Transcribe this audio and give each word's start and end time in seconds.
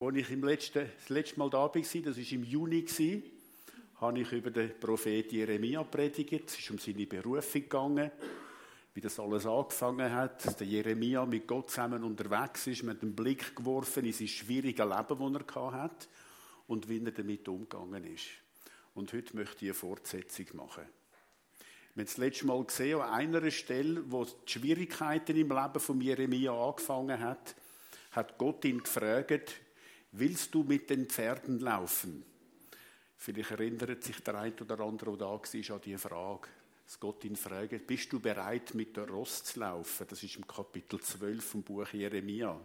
Als 0.00 0.14
ich 0.14 0.30
im 0.30 0.44
letzten, 0.44 0.88
das 0.96 1.08
letzte 1.08 1.40
Mal 1.40 1.50
da 1.50 1.58
war, 1.58 1.72
das 1.72 1.94
war 1.94 2.32
im 2.32 2.44
Juni, 2.44 2.86
habe 3.96 4.20
ich 4.20 4.30
über 4.30 4.52
den 4.52 4.78
Prophet 4.78 5.32
Jeremia 5.32 5.82
predigt. 5.82 6.50
Es 6.50 6.56
ist 6.56 6.70
um 6.70 6.78
seine 6.78 7.04
Berufung 7.04 7.62
gegangen, 7.62 8.12
wie 8.94 9.00
das 9.00 9.18
alles 9.18 9.44
angefangen 9.44 10.12
hat, 10.12 10.46
dass 10.46 10.56
der 10.56 10.68
Jeremia 10.68 11.26
mit 11.26 11.48
Gott 11.48 11.70
zusammen 11.70 12.04
unterwegs 12.04 12.68
ist, 12.68 12.84
mit 12.84 13.02
einem 13.02 13.16
Blick 13.16 13.56
geworfen 13.56 14.04
in 14.04 14.12
sein 14.12 14.28
schwieriges 14.28 14.86
Leben, 14.86 15.32
das 15.32 15.56
er 15.56 15.72
hat 15.72 16.08
und 16.68 16.88
wie 16.88 17.04
er 17.04 17.10
damit 17.10 17.48
umgegangen 17.48 18.04
ist. 18.04 18.28
Und 18.94 19.12
heute 19.12 19.34
möchte 19.34 19.64
ich 19.64 19.70
eine 19.70 19.74
Fortsetzung 19.74 20.46
machen. 20.52 20.84
Wir 21.94 22.02
haben 22.02 22.06
das 22.06 22.18
letzte 22.18 22.46
Mal 22.46 22.62
gesehen, 22.62 23.00
an 23.00 23.14
einer 23.14 23.50
Stelle, 23.50 24.04
wo 24.06 24.24
die 24.24 24.32
Schwierigkeiten 24.46 25.36
im 25.36 25.48
Leben 25.48 25.80
von 25.80 26.00
Jeremia 26.00 26.52
angefangen 26.52 27.18
hat, 27.18 27.56
hat 28.12 28.38
Gott 28.38 28.64
ihn 28.64 28.80
gefragt, 28.80 29.60
willst 30.12 30.54
du 30.54 30.62
mit 30.62 30.90
den 30.90 31.06
Pferden 31.06 31.60
laufen? 31.60 32.24
Vielleicht 33.16 33.50
erinnert 33.50 34.02
sich 34.02 34.20
der 34.20 34.36
eine 34.36 34.54
oder 34.54 34.80
andere, 34.80 35.16
der 35.16 35.18
da 35.18 35.26
war, 35.26 35.40
an 35.42 35.80
diese 35.84 35.98
Frage. 35.98 36.48
Dass 36.84 37.00
Gott 37.00 37.24
ihn 37.24 37.36
fragt, 37.36 37.86
bist 37.86 38.10
du 38.12 38.20
bereit, 38.20 38.74
mit 38.74 38.96
der 38.96 39.08
Ross 39.08 39.44
zu 39.44 39.60
laufen? 39.60 40.06
Das 40.08 40.22
ist 40.22 40.36
im 40.36 40.46
Kapitel 40.46 41.00
12 41.00 41.44
vom 41.44 41.62
Buch 41.62 41.92
Jeremia. 41.92 42.58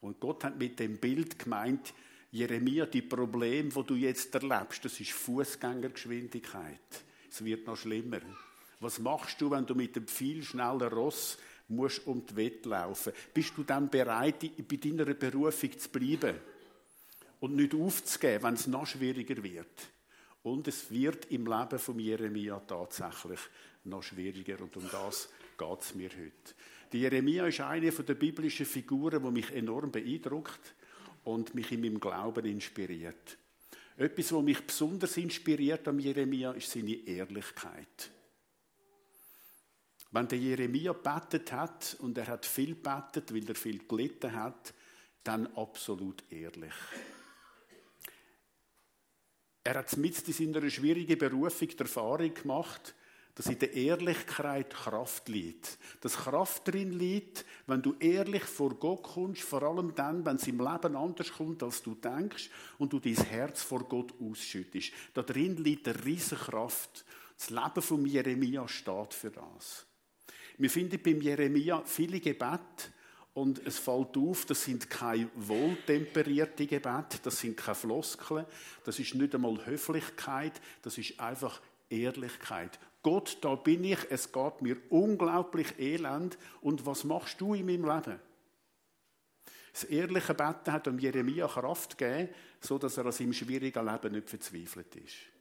Und 0.00 0.18
Gott 0.18 0.42
hat 0.44 0.58
mit 0.58 0.78
dem 0.80 0.98
Bild 0.98 1.38
gemeint, 1.38 1.94
Jeremia, 2.32 2.86
die 2.86 3.02
Probleme, 3.02 3.72
wo 3.72 3.82
du 3.82 3.94
jetzt 3.94 4.34
erlebst, 4.34 4.84
das 4.84 4.98
ist 4.98 5.12
Fußgängergeschwindigkeit. 5.12 7.04
Es 7.30 7.44
wird 7.44 7.66
noch 7.66 7.76
schlimmer. 7.76 8.20
Was 8.80 8.98
machst 8.98 9.40
du, 9.40 9.50
wenn 9.52 9.66
du 9.66 9.76
mit 9.76 9.94
dem 9.94 10.08
viel 10.08 10.42
schnellen 10.42 10.92
Ross 10.92 11.38
musst 11.68 12.04
um 12.08 12.26
die 12.26 12.34
Wette 12.34 12.68
laufen? 12.68 13.12
Bist 13.32 13.52
du 13.56 13.62
dann 13.62 13.88
bereit, 13.88 14.40
bei 14.40 14.76
deiner 14.76 15.14
Berufung 15.14 15.78
zu 15.78 15.88
bleiben? 15.90 16.34
Und 17.44 17.56
nicht 17.56 17.74
aufzugeben, 17.74 18.42
wenn 18.42 18.54
es 18.54 18.66
noch 18.66 18.86
schwieriger 18.86 19.42
wird. 19.42 19.90
Und 20.44 20.66
es 20.66 20.90
wird 20.90 21.30
im 21.30 21.46
Leben 21.46 21.78
von 21.78 21.98
Jeremia 21.98 22.58
tatsächlich 22.60 23.40
noch 23.84 24.02
schwieriger 24.02 24.62
und 24.62 24.74
um 24.78 24.88
das 24.90 25.28
geht 25.58 25.80
es 25.82 25.94
mir 25.94 26.08
heute. 26.08 26.54
Die 26.90 27.00
Jeremia 27.00 27.46
ist 27.46 27.60
eine 27.60 27.90
der 27.90 28.14
biblischen 28.14 28.64
Figuren, 28.64 29.22
die 29.22 29.30
mich 29.30 29.52
enorm 29.52 29.92
beeindruckt 29.92 30.74
und 31.24 31.54
mich 31.54 31.70
in 31.70 31.82
meinem 31.82 32.00
Glauben 32.00 32.46
inspiriert. 32.46 33.36
Etwas, 33.98 34.32
was 34.32 34.42
mich 34.42 34.66
besonders 34.66 35.14
inspiriert 35.18 35.86
am 35.86 35.98
Jeremia, 35.98 36.52
ist 36.52 36.70
seine 36.70 36.94
Ehrlichkeit. 36.94 38.10
Wenn 40.12 40.28
der 40.28 40.38
Jeremia 40.38 40.94
betet 40.94 41.52
hat, 41.52 41.94
und 42.00 42.16
er 42.16 42.26
hat 42.26 42.46
viel 42.46 42.74
betet, 42.74 43.34
weil 43.34 43.46
er 43.46 43.54
viel 43.54 43.86
gelitten 43.86 44.34
hat, 44.34 44.72
dann 45.24 45.46
absolut 45.48 46.24
ehrlich. 46.30 46.72
Er 49.66 49.76
hat 49.76 49.96
mit 49.96 50.28
in 50.28 50.52
seiner 50.52 50.68
schwierigen 50.68 51.18
Berufung 51.18 51.68
die 51.68 51.78
Erfahrung 51.78 52.34
gemacht, 52.34 52.94
dass 53.34 53.46
in 53.46 53.58
der 53.58 53.72
Ehrlichkeit 53.72 54.74
Kraft 54.74 55.28
liegt. 55.28 55.78
Dass 56.02 56.16
Kraft 56.16 56.68
drin 56.68 56.92
liegt, 56.92 57.44
wenn 57.66 57.80
du 57.82 57.94
ehrlich 57.98 58.44
vor 58.44 58.74
Gott 58.74 59.02
kommst, 59.02 59.42
vor 59.42 59.62
allem 59.62 59.94
dann, 59.94 60.24
wenn 60.24 60.36
es 60.36 60.46
im 60.46 60.58
Leben 60.58 60.94
anders 60.94 61.32
kommt, 61.32 61.62
als 61.62 61.82
du 61.82 61.94
denkst, 61.94 62.50
und 62.78 62.92
du 62.92 63.00
dein 63.00 63.16
Herz 63.16 63.62
vor 63.62 63.88
Gott 63.88 64.12
ausschüttest. 64.20 64.92
Da 65.14 65.22
drin 65.22 65.56
liegt 65.56 65.88
eine 65.88 66.04
riesige 66.04 66.36
Kraft. 66.36 67.04
Das 67.36 67.50
Leben 67.50 67.82
von 67.82 68.06
Jeremia 68.06 68.68
steht 68.68 69.14
für 69.14 69.30
das. 69.30 69.86
Wir 70.58 70.70
finden 70.70 71.02
beim 71.02 71.20
Jeremia 71.20 71.82
viele 71.84 72.20
Gebete, 72.20 72.92
und 73.34 73.66
es 73.66 73.78
fällt 73.78 74.16
auf, 74.16 74.46
das 74.46 74.64
sind 74.64 74.88
keine 74.88 75.28
wohltemperierte 75.34 76.66
Gebete, 76.66 77.18
das 77.22 77.40
sind 77.40 77.56
keine 77.56 77.74
Floskeln, 77.74 78.46
das 78.84 78.98
ist 78.98 79.14
nicht 79.16 79.34
einmal 79.34 79.66
Höflichkeit, 79.66 80.60
das 80.82 80.98
ist 80.98 81.18
einfach 81.18 81.60
Ehrlichkeit. 81.90 82.78
Gott, 83.02 83.36
da 83.42 83.56
bin 83.56 83.84
ich, 83.84 83.98
es 84.08 84.32
geht 84.32 84.62
mir 84.62 84.76
unglaublich 84.88 85.78
elend 85.78 86.38
und 86.62 86.86
was 86.86 87.04
machst 87.04 87.40
du 87.40 87.54
in 87.54 87.66
meinem 87.66 87.84
Leben? 87.84 88.20
Das 89.72 89.84
ehrliche 89.84 90.34
Beten 90.34 90.72
hat 90.72 90.86
Jeremia 90.86 91.48
Kraft 91.48 91.98
gegeben, 91.98 92.28
so 92.60 92.78
dass 92.78 92.96
er 92.96 93.06
an 93.06 93.12
seinem 93.12 93.32
schwierigen 93.32 93.84
Leben 93.84 94.12
nicht 94.12 94.30
verzweifelt 94.30 94.94
ist. 94.94 95.33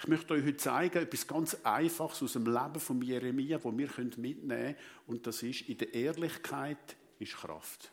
Ich 0.00 0.06
möchte 0.06 0.34
euch 0.34 0.44
heute 0.44 0.56
zeigen, 0.56 0.98
etwas 0.98 1.26
ganz 1.26 1.56
Einfaches 1.64 2.22
aus 2.22 2.34
dem 2.34 2.46
Leben 2.46 2.78
von 2.78 3.02
Jeremia, 3.02 3.58
das 3.58 3.76
wir 3.76 3.90
mitnehmen 4.16 4.48
können. 4.48 4.76
Und 5.06 5.26
das 5.26 5.42
ist, 5.42 5.62
in 5.62 5.76
der 5.76 5.92
Ehrlichkeit 5.92 6.96
ist 7.18 7.34
Kraft. 7.34 7.90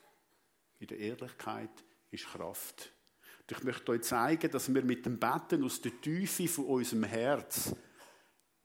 In 0.80 0.88
der 0.88 1.00
Ehrlichkeit 1.00 1.72
ist 2.12 2.28
Kraft. 2.28 2.94
Und 3.40 3.58
ich 3.58 3.64
möchte 3.64 3.92
euch 3.92 4.04
zeigen, 4.04 4.52
dass 4.52 4.72
wir 4.72 4.84
mit 4.84 5.06
dem 5.06 5.20
Betten 5.20 5.64
aus 5.64 5.82
der 5.82 6.00
Tiefe 6.00 6.48
von 6.48 6.66
unserem 6.66 7.04
Herz 7.04 7.76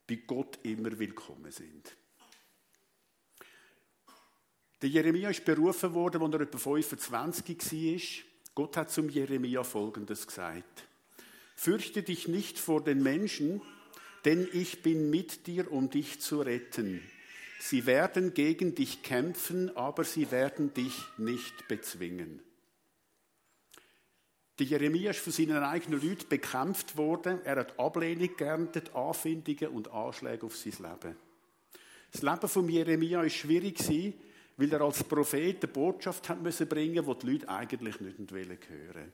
bei 0.07 0.17
Gott 0.17 0.59
immer 0.63 0.99
willkommen 0.99 1.51
sind. 1.51 1.97
Der 4.83 4.89
Jeremia 4.89 5.31
ist 5.31 5.45
berufen 5.45 5.95
worden, 5.95 6.23
als 6.23 6.35
er 6.35 6.41
etwa 6.43 6.59
25 6.59 7.73
war. 7.73 8.25
Gott 8.55 8.77
hat 8.77 8.91
zum 8.91 9.09
Jeremia 9.09 9.63
Folgendes 9.63 10.27
gesagt. 10.27 10.90
Fürchte 11.63 12.03
dich 12.03 12.27
nicht 12.27 12.59
vor 12.59 12.83
den 12.83 13.03
Menschen, 13.03 13.61
denn 14.25 14.49
ich 14.51 14.81
bin 14.81 15.11
mit 15.11 15.47
dir, 15.47 15.71
um 15.71 15.91
dich 15.91 16.19
zu 16.19 16.41
retten. 16.41 17.03
Sie 17.59 17.85
werden 17.85 18.33
gegen 18.33 18.75
dich 18.75 19.03
kämpfen, 19.03 19.77
aber 19.77 20.05
sie 20.05 20.31
werden 20.31 20.73
dich 20.73 20.95
nicht 21.19 21.69
bezwingen. 21.69 22.41
Der 24.59 24.69
Jeremia 24.69 25.11
ist 25.11 25.21
von 25.21 25.35
seinen 25.35 25.63
eigenen 25.63 26.01
Leuten 26.01 26.31
bekämpft 26.31 26.97
worden. 26.97 27.45
Er 27.45 27.57
hat 27.57 27.79
Ablehnung 27.79 28.35
geerntet, 28.39 28.95
Anfindungen 28.95 29.69
und 29.69 29.93
Anschläge 29.93 30.47
auf 30.47 30.57
sein 30.57 30.73
Leben. 30.79 31.15
Das 32.11 32.23
Leben 32.23 32.49
von 32.49 32.69
Jeremia 32.71 33.23
ist 33.23 33.37
schwierig 33.37 33.77
weil 34.57 34.73
er 34.73 34.81
als 34.81 35.05
Prophet 35.05 35.63
eine 35.63 35.71
Botschaft 35.71 36.27
hat 36.31 36.41
müssen 36.41 36.67
bringen, 36.67 37.05
die 37.05 37.19
die 37.19 37.33
Leute 37.33 37.49
eigentlich 37.51 38.01
nicht 38.01 38.19
hören 38.71 39.13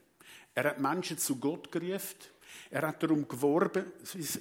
Er 0.55 0.65
hat 0.65 0.81
Menschen 0.81 1.19
zu 1.19 1.37
Gott 1.37 1.71
gerufen. 1.71 2.17
Er 2.71 2.89
hat 2.89 3.03
darum 3.03 3.29
geworben, 3.29 3.87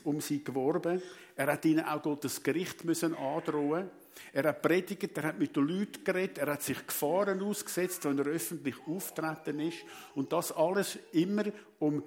um 0.03 0.21
sie 0.21 0.43
geworben. 0.43 1.01
Er 1.35 1.47
hat 1.47 1.65
ihnen 1.65 1.85
auch 1.85 2.01
Gottes 2.01 2.41
Gericht 2.41 2.85
müssen 2.85 3.15
androhen. 3.15 3.89
Er 4.31 4.43
hat 4.45 4.61
predigt, 4.61 5.17
er 5.17 5.23
hat 5.23 5.39
mit 5.39 5.55
den 5.55 5.67
Leuten 5.67 6.03
geredet, 6.03 6.37
er 6.37 6.53
hat 6.53 6.63
sich 6.63 6.87
Gefahren 6.87 7.41
ausgesetzt, 7.41 8.05
wenn 8.05 8.17
er 8.17 8.27
öffentlich 8.27 8.75
auftreten 8.87 9.59
ist. 9.59 9.79
Und 10.13 10.31
das 10.31 10.51
alles 10.53 10.97
immer, 11.11 11.43
um 11.79 12.01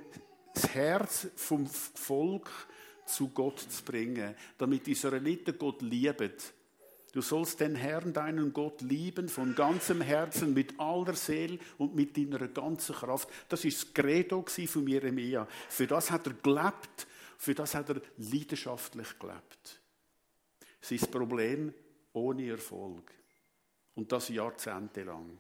das 0.55 0.75
Herz 0.75 1.29
vom 1.37 1.67
Volk 1.67 2.51
zu 3.05 3.29
Gott 3.29 3.61
zu 3.61 3.83
bringen, 3.85 4.35
damit 4.57 4.87
die 4.87 4.93
Israeliten 4.93 5.59
Gott 5.59 5.83
lieben 5.83 6.33
Du 7.13 7.23
sollst 7.23 7.61
den 7.61 7.75
Herrn, 7.75 8.13
deinen 8.13 8.53
Gott, 8.53 8.83
lieben 8.83 9.29
von 9.29 9.55
ganzem 9.55 10.03
Herzen, 10.03 10.53
mit 10.53 10.79
aller 10.79 11.15
Seele 11.15 11.59
und 11.79 11.95
mit 11.95 12.17
deiner 12.17 12.49
ganzen 12.49 12.95
Kraft. 12.95 13.29
Das 13.49 13.65
ist 13.65 13.83
das 13.83 13.95
Credo 13.95 14.45
von 14.47 14.87
Jeremia. 14.87 15.47
Für 15.69 15.87
das 15.87 16.11
hat 16.11 16.27
er 16.27 16.35
gelebt, 16.35 17.07
für 17.39 17.55
das 17.55 17.75
hat 17.75 17.89
er 17.89 18.03
leidenschaftlich 18.19 19.19
gelebt. 19.19 19.81
Sein 20.81 21.11
Problem 21.11 21.73
ohne 22.13 22.51
Erfolg. 22.51 23.11
Und 23.95 24.13
das 24.13 24.29
jahrzehntelang. 24.29 25.39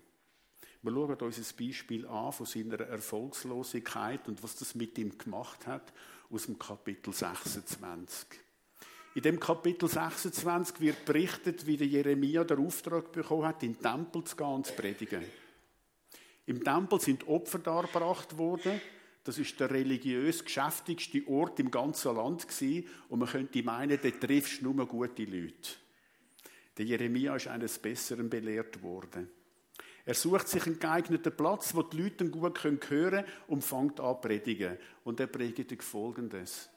Wir 0.82 0.92
schauen 0.92 1.16
uns 1.16 1.38
ein 1.38 1.66
Beispiel 1.66 2.06
an 2.06 2.32
von 2.32 2.46
seiner 2.46 2.80
Erfolgslosigkeit 2.80 4.26
und 4.26 4.42
was 4.42 4.56
das 4.56 4.74
mit 4.74 4.96
ihm 4.98 5.16
gemacht 5.18 5.66
hat, 5.66 5.92
aus 6.30 6.46
dem 6.46 6.58
Kapitel 6.58 7.12
26. 7.12 8.47
In 9.18 9.24
dem 9.24 9.40
Kapitel 9.40 9.88
26 9.88 10.80
wird 10.80 11.04
berichtet, 11.04 11.66
wie 11.66 11.76
der 11.76 11.88
Jeremia 11.88 12.44
den 12.44 12.64
Auftrag 12.64 13.10
bekommen 13.10 13.46
hat, 13.46 13.64
in 13.64 13.72
den 13.72 13.82
Tempel 13.82 14.22
zu 14.22 14.36
gehen 14.36 14.46
und 14.46 14.64
zu 14.64 14.74
predigen. 14.74 15.24
Im 16.46 16.62
Tempel 16.62 17.00
sind 17.00 17.26
Opfer 17.26 17.58
dargebracht 17.58 18.38
worden. 18.38 18.80
Das 19.24 19.36
ist 19.38 19.58
der 19.58 19.72
religiös 19.72 20.44
geschäftigste 20.44 21.26
Ort 21.26 21.58
im 21.58 21.72
ganzen 21.72 22.14
Land 22.14 22.46
gewesen. 22.46 22.86
Und 23.08 23.18
man 23.18 23.28
könnte 23.28 23.60
meinen, 23.64 23.98
dort 24.00 24.20
triffst 24.20 24.62
du 24.62 24.72
nur 24.72 24.86
gute 24.86 25.24
Leute. 25.24 25.70
Der 26.76 26.84
Jeremia 26.84 27.34
ist 27.34 27.48
eines 27.48 27.76
Besseren 27.76 28.30
belehrt 28.30 28.80
worden. 28.84 29.28
Er 30.04 30.14
sucht 30.14 30.46
sich 30.46 30.64
einen 30.64 30.78
geeigneten 30.78 31.36
Platz, 31.36 31.74
wo 31.74 31.82
die 31.82 32.02
Leute 32.02 32.30
gut 32.30 32.62
hören 32.62 32.78
können 32.78 33.24
und 33.48 33.64
fängt 33.64 33.98
an 33.98 34.14
zu 34.14 34.20
predigen. 34.20 34.78
Und 35.02 35.18
er 35.18 35.26
predigt 35.26 35.82
folgendes. 35.82 36.70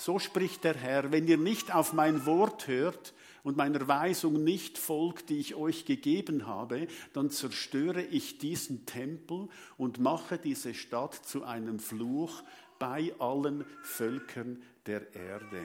So 0.00 0.18
spricht 0.18 0.64
der 0.64 0.76
Herr, 0.76 1.12
wenn 1.12 1.28
ihr 1.28 1.36
nicht 1.36 1.74
auf 1.74 1.92
mein 1.92 2.24
Wort 2.24 2.68
hört 2.68 3.12
und 3.42 3.58
meiner 3.58 3.86
Weisung 3.86 4.42
nicht 4.42 4.78
folgt, 4.78 5.28
die 5.28 5.38
ich 5.38 5.54
euch 5.54 5.84
gegeben 5.84 6.46
habe, 6.46 6.88
dann 7.12 7.28
zerstöre 7.28 8.00
ich 8.00 8.38
diesen 8.38 8.86
Tempel 8.86 9.50
und 9.76 10.00
mache 10.00 10.38
diese 10.38 10.72
Stadt 10.72 11.14
zu 11.14 11.44
einem 11.44 11.78
Fluch 11.78 12.42
bei 12.78 13.12
allen 13.18 13.66
Völkern 13.82 14.62
der 14.86 15.14
Erde. 15.14 15.60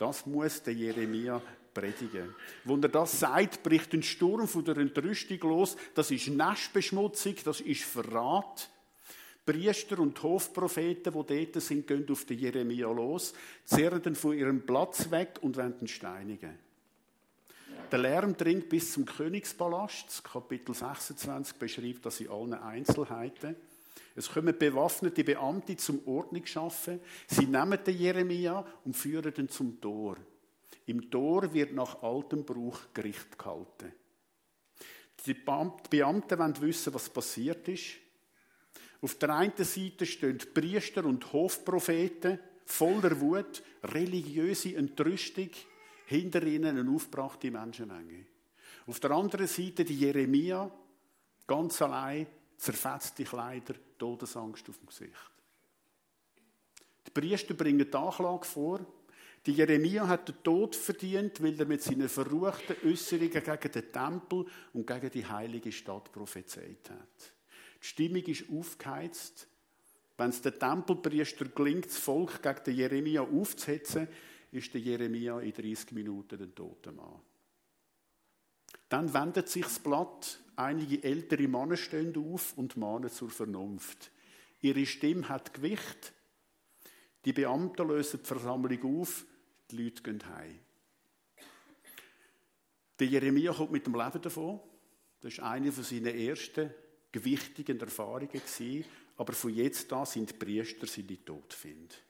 Das 0.00 0.26
muss 0.26 0.64
der 0.64 0.74
Jeremia 0.74 1.40
predigen. 1.72 2.34
Wenn 2.64 2.82
er 2.82 2.88
das 2.88 3.20
sagt, 3.20 3.62
bricht 3.62 3.92
ein 3.92 4.02
Sturm 4.02 4.48
von 4.48 4.64
der 4.64 4.78
Entrüstung 4.78 5.38
los. 5.42 5.76
Das 5.94 6.10
ist 6.10 6.26
Naschbeschmutzung, 6.26 7.36
das 7.44 7.60
ist 7.60 7.84
Verrat. 7.84 8.68
Priester 9.46 10.00
und 10.00 10.20
Hofpropheten, 10.22 11.12
die 11.12 11.46
dort 11.46 11.62
sind, 11.62 11.86
gehen 11.86 12.04
auf 12.10 12.24
den 12.24 12.38
Jeremia 12.38 12.90
los, 12.90 13.32
zerren 13.64 14.02
ihn 14.04 14.16
von 14.16 14.36
ihrem 14.36 14.66
Platz 14.66 15.08
weg 15.10 15.38
und 15.40 15.56
ihn 15.56 15.86
steinigen. 15.86 16.58
Der 17.92 18.00
Lärm 18.00 18.36
dringt 18.36 18.68
bis 18.68 18.92
zum 18.92 19.04
Königspalast. 19.04 20.24
Kapitel 20.24 20.74
26 20.74 21.56
beschreibt 21.56 22.04
das 22.04 22.20
in 22.20 22.28
allen 22.28 22.54
Einzelheiten. 22.54 23.54
Es 24.16 24.28
kommen 24.28 24.58
bewaffnete 24.58 25.22
Beamte 25.22 25.76
zum 25.76 26.00
Ordnung 26.08 26.44
schaffen. 26.44 27.00
Sie 27.28 27.46
nehmen 27.46 27.78
den 27.84 27.96
Jeremia 27.96 28.66
und 28.84 28.96
führen 28.96 29.32
ihn 29.36 29.48
zum 29.48 29.80
Tor. 29.80 30.16
Im 30.86 31.08
Tor 31.10 31.52
wird 31.54 31.72
nach 31.72 32.02
altem 32.02 32.44
Brauch 32.44 32.80
Gericht 32.92 33.38
gehalten. 33.38 33.92
Die 35.24 35.34
Beamten 35.34 36.38
wollen 36.38 36.60
wissen, 36.60 36.94
was 36.94 37.08
passiert 37.08 37.68
ist. 37.68 38.05
Auf 39.02 39.16
der 39.16 39.34
einen 39.34 39.56
Seite 39.56 40.06
stehen 40.06 40.38
Priester 40.52 41.04
und 41.04 41.32
Hofpropheten 41.32 42.38
voller 42.64 43.20
Wut, 43.20 43.62
religiöse 43.84 44.76
Entrüstung, 44.76 45.50
hinter 46.06 46.42
ihnen 46.42 46.78
eine 46.78 46.90
aufgebrachte 46.90 47.50
Menschenmenge. 47.50 48.26
Auf 48.86 49.00
der 49.00 49.10
anderen 49.12 49.46
Seite 49.46 49.84
die 49.84 49.98
Jeremia, 49.98 50.70
ganz 51.46 51.82
allein, 51.82 52.26
zerfetzte 52.56 53.24
Kleider, 53.24 53.74
Todesangst 53.98 54.68
auf 54.68 54.78
dem 54.78 54.86
Gesicht. 54.86 55.30
Die 57.06 57.10
Priester 57.10 57.54
bringen 57.54 57.86
die 57.90 57.96
Anklage 57.96 58.44
vor. 58.44 58.80
Die 59.44 59.52
Jeremia 59.52 60.06
hat 60.08 60.28
den 60.28 60.42
Tod 60.42 60.74
verdient, 60.74 61.42
weil 61.42 61.58
er 61.58 61.66
mit 61.66 61.82
seinen 61.82 62.08
verruchten 62.08 62.76
Äußerungen 62.84 63.30
gegen 63.30 63.72
den 63.72 63.92
Tempel 63.92 64.46
und 64.72 64.86
gegen 64.86 65.10
die 65.10 65.24
heilige 65.24 65.70
Stadt 65.70 66.10
prophezeit 66.12 66.90
hat. 66.90 67.35
Stimmung 67.86 68.22
ist 68.24 68.50
aufgeheizt. 68.50 69.46
Wenn 70.18 70.30
es 70.30 70.42
den 70.42 70.58
Tempelpriester 70.58 71.44
gelingt, 71.46 71.86
das 71.86 71.98
Volk 71.98 72.42
gegen 72.42 72.64
den 72.64 72.74
Jeremia 72.74 73.22
aufzuhetzen, 73.22 74.08
ist 74.50 74.72
der 74.74 74.80
Jeremia 74.80 75.40
in 75.40 75.52
30 75.52 75.92
Minuten 75.92 76.42
ein 76.42 76.54
toter 76.54 76.92
Mann. 76.92 77.20
Dann 78.88 79.12
wendet 79.12 79.48
sich 79.48 79.64
das 79.64 79.78
Blatt, 79.78 80.40
einige 80.56 81.02
ältere 81.02 81.48
Männer 81.48 81.76
stehen 81.76 82.16
auf 82.16 82.56
und 82.56 82.76
mahnen 82.76 83.10
zur 83.10 83.30
Vernunft. 83.30 84.10
Ihre 84.60 84.86
Stimme 84.86 85.28
hat 85.28 85.54
Gewicht. 85.54 86.12
Die 87.24 87.32
Beamten 87.32 87.88
lösen 87.88 88.20
die 88.22 88.26
Versammlung 88.26 89.00
auf, 89.00 89.26
die 89.70 89.82
Leute 89.82 90.02
gehen 90.02 90.22
heim. 90.28 90.58
Der 92.98 93.06
Jeremia 93.06 93.52
kommt 93.52 93.72
mit 93.72 93.86
dem 93.86 93.94
Leben 93.94 94.22
davon. 94.22 94.60
Das 95.20 95.38
war 95.38 95.50
eine 95.50 95.72
von 95.72 95.84
seinen 95.84 96.06
ersten 96.06 96.70
gewichtigen 97.16 97.80
Erfahrungen. 97.80 98.42
Aber 99.16 99.32
von 99.32 99.54
jetzt 99.54 99.90
an 99.92 100.06
sind 100.06 100.30
die 100.30 100.34
Priester 100.34 100.86
seine 100.86 101.24
Todfind. 101.24 102.02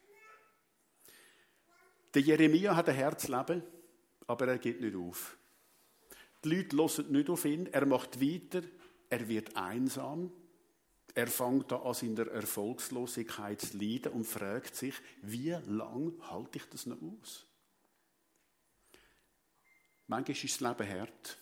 Der 2.13 2.21
Jeremia 2.21 2.75
hat 2.75 2.89
ein 2.89 2.95
Herzleben, 2.95 3.63
aber 4.25 4.47
er 4.47 4.57
geht 4.57 4.81
nicht 4.81 4.95
auf. 4.95 5.37
Die 6.43 6.49
Leute 6.49 6.75
hören 6.75 7.11
nicht 7.11 7.29
auf 7.29 7.45
ihn, 7.45 7.67
er 7.67 7.85
macht 7.85 8.21
weiter, 8.21 8.61
er 9.09 9.27
wird 9.27 9.55
einsam, 9.55 10.31
er 11.13 11.27
fängt 11.27 11.71
an, 11.71 11.81
an 11.81 11.93
seiner 11.93 12.27
Erfolgslosigkeit 12.27 13.61
zu 13.61 13.77
leiden 13.77 14.11
und 14.11 14.25
fragt 14.25 14.75
sich, 14.75 14.95
wie 15.21 15.55
lange 15.67 16.13
halte 16.29 16.57
ich 16.57 16.65
das 16.65 16.85
noch 16.85 17.01
aus? 17.01 17.45
Manchmal 20.07 20.37
ist 20.37 20.43
das 20.43 20.59
Leben 20.59 20.99
hart. 20.99 21.37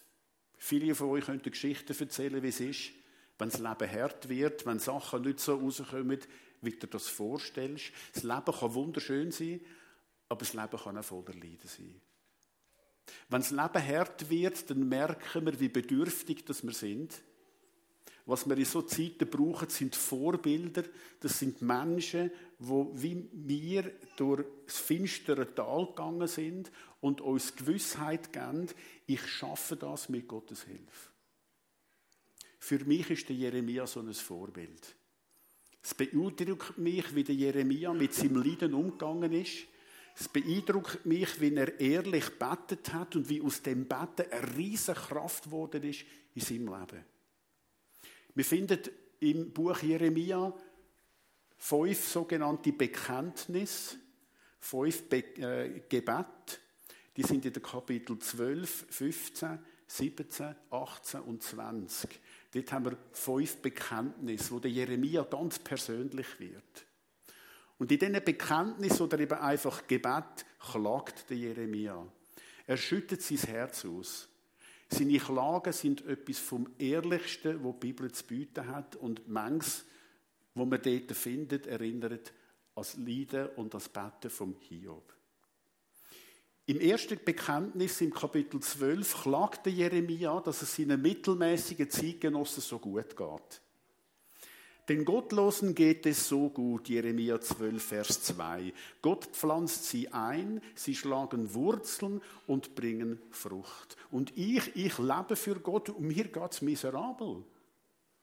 Viele 0.57 0.95
von 0.95 1.09
euch 1.09 1.25
können 1.25 1.41
Geschichten 1.41 1.95
erzählen, 1.97 2.41
wie 2.41 2.47
es 2.47 2.59
ist, 2.59 2.91
wenn 3.37 3.49
das 3.49 3.59
Leben 3.59 3.91
hart 3.91 4.29
wird, 4.29 4.65
wenn 4.65 4.79
Sachen 4.79 5.23
nicht 5.23 5.39
so 5.39 5.55
rauskommen, 5.55 6.19
wie 6.61 6.71
du 6.71 6.79
dir 6.79 6.87
das 6.87 7.07
vorstellst. 7.07 7.91
Das 8.13 8.23
Leben 8.23 8.45
kann 8.59 8.73
wunderschön 8.73 9.31
sein, 9.31 9.61
aber 10.29 10.39
das 10.39 10.53
Leben 10.53 10.77
kann 10.77 10.97
auch 10.97 11.03
voller 11.03 11.33
Leiden 11.33 11.67
sein. 11.67 12.01
Wenn 13.29 13.41
das 13.41 13.51
Leben 13.51 13.87
hart 13.87 14.29
wird, 14.29 14.69
dann 14.69 14.87
merken 14.87 15.45
wir, 15.45 15.59
wie 15.59 15.69
bedürftig 15.69 16.45
das 16.45 16.63
wir 16.63 16.73
sind. 16.73 17.21
Was 18.27 18.49
wir 18.49 18.57
in 18.57 18.65
so 18.65 18.81
Zeiten 18.81 19.29
brauchen, 19.29 19.69
sind 19.69 19.95
Vorbilder. 19.95 20.83
Das 21.19 21.37
sind 21.37 21.61
Menschen, 21.61 22.31
die 22.57 22.85
wie 22.93 23.29
wir 23.33 23.91
durch 24.15 24.45
das 24.65 24.79
finstere 24.79 25.53
Tal 25.53 25.85
gegangen 25.87 26.27
sind 26.27 26.71
und 27.01 27.21
uns 27.21 27.55
Gewissheit 27.55 28.33
geben, 28.33 28.67
ich 29.05 29.27
schaffe 29.27 29.75
das 29.75 30.09
mit 30.09 30.27
Gottes 30.27 30.63
Hilfe. 30.63 31.14
Für 32.65 32.83
mich 32.85 33.09
ist 33.11 33.29
der 33.29 33.35
Jeremia 33.35 33.85
so 33.85 33.99
ein 33.99 34.13
Vorbild. 34.13 34.95
Es 35.83 35.93
beeindruckt 35.93 36.77
mich, 36.77 37.13
wie 37.13 37.23
der 37.23 37.35
Jeremia 37.35 37.93
mit 37.93 38.13
seinem 38.13 38.41
Leiden 38.43 38.73
umgegangen 38.73 39.31
ist 39.33 39.67
es 40.17 40.29
beeindruckt 40.29 41.05
mich, 41.05 41.41
wie 41.41 41.53
er 41.55 41.77
ehrlich 41.79 42.29
betet 42.39 42.93
hat 42.93 43.17
und 43.17 43.27
wie 43.27 43.41
aus 43.41 43.61
dem 43.61 43.85
Betten 43.85 44.31
eine 44.31 44.55
riesige 44.55 44.97
Kraft 44.97 45.43
geworden 45.45 45.83
ist 45.83 46.05
in 46.33 46.41
seinem 46.41 46.67
Leben. 46.67 47.03
Wir 48.33 48.45
finden 48.45 48.79
im 49.19 49.51
Buch 49.51 49.77
Jeremia 49.79 50.53
fünf 51.57 52.07
sogenannte 52.07 52.71
Bekenntnisse, 52.71 53.97
fünf 54.59 55.09
Be 55.09 55.17
äh, 55.37 55.81
Gebete. 55.89 56.59
Die 57.17 57.23
sind 57.23 57.45
in 57.45 57.53
den 57.53 57.63
Kapitel 57.63 58.17
12, 58.17 58.85
15, 58.89 59.59
17, 59.87 60.55
18 60.69 61.21
und 61.21 61.43
20. 61.43 62.09
Dort 62.55 62.71
haben 62.71 62.85
wir 62.85 62.97
fünf 63.11 63.57
Bekenntnisse, 63.57 64.51
wo 64.51 64.59
der 64.59 64.71
Jeremia 64.71 65.23
ganz 65.23 65.59
persönlich 65.59 66.39
wird. 66.39 66.85
Und 67.77 67.91
in 67.91 67.99
diesen 67.99 68.23
Bekenntnis 68.23 69.01
oder 69.01 69.19
eben 69.19 69.37
einfach 69.37 69.85
Gebet 69.87 70.45
klagt 70.57 71.29
der 71.29 71.35
Jeremia. 71.35 72.07
Er 72.65 72.77
schüttet 72.77 73.21
sein 73.21 73.39
Herz 73.39 73.83
aus. 73.83 74.29
Seine 74.87 75.17
Klagen 75.17 75.73
sind 75.73 76.05
etwas 76.07 76.39
vom 76.39 76.69
Ehrlichsten, 76.79 77.61
wo 77.61 77.73
die 77.73 77.87
Bibel 77.87 78.09
zu 78.13 78.23
bieten 78.23 78.67
hat. 78.67 78.95
Und 78.95 79.27
manches, 79.27 79.83
wo 80.53 80.63
man 80.63 80.81
dort 80.81 81.11
findet, 81.11 81.67
erinnert 81.67 82.31
das 82.73 82.95
Leiden 82.95 83.49
und 83.57 83.73
das 83.73 83.89
Beten 83.89 84.29
vom 84.29 84.55
Hiob. 84.61 85.13
Im 86.67 86.79
ersten 86.79 87.19
Bekenntnis 87.23 88.01
im 88.01 88.11
Kapitel 88.11 88.59
12 88.59 89.21
klagt 89.21 89.67
der 89.67 89.73
Jeremia, 89.73 90.39
dass 90.39 90.63
es 90.63 90.75
seinen 90.75 90.99
mittelmäßigen 90.99 91.91
Zeitgenossen 91.91 92.63
so 92.63 92.79
gut 92.79 93.15
geht. 93.15 93.61
Den 94.89 95.05
Gottlosen 95.05 95.75
geht 95.75 96.05
es 96.07 96.27
so 96.27 96.49
gut, 96.49 96.89
Jeremia 96.89 97.39
12, 97.39 97.83
Vers 97.83 98.23
2. 98.23 98.73
Gott 99.01 99.25
pflanzt 99.25 99.85
sie 99.85 100.11
ein, 100.11 100.59
sie 100.73 100.95
schlagen 100.95 101.53
Wurzeln 101.53 102.21
und 102.47 102.73
bringen 102.73 103.19
Frucht. 103.29 103.95
Und 104.09 104.35
ich, 104.35 104.75
ich 104.75 104.97
lebe 104.97 105.35
für 105.35 105.59
Gott 105.59 105.89
und 105.89 106.01
mir 106.07 106.25
geht's 106.25 106.63
miserabel. 106.63 107.43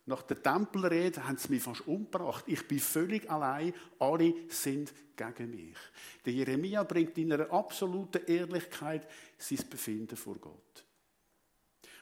Nach 0.05 0.23
der 0.23 0.43
Tempelrede 0.43 1.27
haben 1.27 1.37
sie 1.37 1.51
mich 1.51 1.63
fast 1.63 1.87
umgebracht. 1.87 2.45
Ich 2.49 2.67
bin 2.67 2.81
völlig 2.81 3.31
allein, 3.31 3.73
alle 4.01 4.35
sind 4.49 4.93
gegen 5.17 5.51
mich. 5.51 5.77
Der 6.25 6.33
Jeremia 6.33 6.83
bringt 6.83 7.17
in 7.19 7.33
einer 7.33 7.53
absoluten 7.53 8.25
Ehrlichkeit 8.27 9.09
sein 9.39 9.65
Befinden 9.71 10.17
vor 10.17 10.37
Gott. 10.39 10.85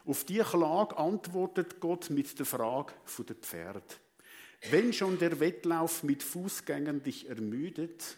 Auf 0.07 0.25
diese 0.25 0.45
Klage 0.45 0.97
antwortet 0.97 1.79
Gott 1.79 2.09
mit 2.09 2.39
der 2.39 2.47
Frage 2.47 2.95
der 3.29 3.37
Pferde. 3.37 3.83
Wenn 4.71 4.93
schon 4.93 5.19
der 5.19 5.39
Wettlauf 5.41 6.03
mit 6.03 6.23
Fußgängern 6.23 7.03
dich 7.03 7.29
ermüdet, 7.29 8.17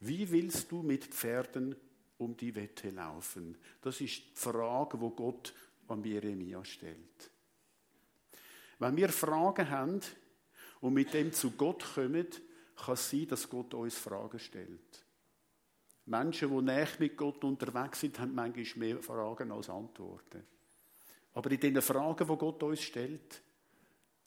wie 0.00 0.30
willst 0.30 0.70
du 0.70 0.82
mit 0.82 1.04
Pferden 1.04 1.74
um 2.18 2.36
die 2.36 2.54
Wette 2.54 2.90
laufen? 2.90 3.58
Das 3.82 4.00
ist 4.00 4.16
die 4.16 4.34
Frage, 4.34 5.00
wo 5.00 5.10
Gott 5.10 5.54
an 5.88 6.04
Jeremia 6.04 6.64
stellt. 6.64 7.30
Wenn 8.78 8.96
wir 8.96 9.08
Fragen 9.08 9.70
haben 9.70 10.00
und 10.80 10.94
mit 10.94 11.14
dem 11.14 11.32
zu 11.32 11.52
Gott 11.52 11.84
kommen, 11.94 12.26
kann 12.76 12.94
es 12.94 13.10
sein, 13.10 13.28
dass 13.28 13.48
Gott 13.48 13.74
uns 13.74 13.96
Fragen 13.96 14.38
stellt. 14.38 15.04
Menschen, 16.06 16.50
die 16.50 16.62
näher 16.62 16.88
mit 16.98 17.16
Gott 17.16 17.42
unterwegs 17.44 18.00
sind, 18.00 18.18
haben 18.18 18.34
manchmal 18.34 18.88
mehr 18.88 19.02
Fragen 19.02 19.50
als 19.52 19.70
Antworten. 19.70 20.44
Aber 21.32 21.50
in 21.50 21.60
den 21.60 21.80
Fragen, 21.80 22.28
die 22.28 22.36
Gott 22.36 22.62
uns 22.62 22.82
stellt, 22.82 23.42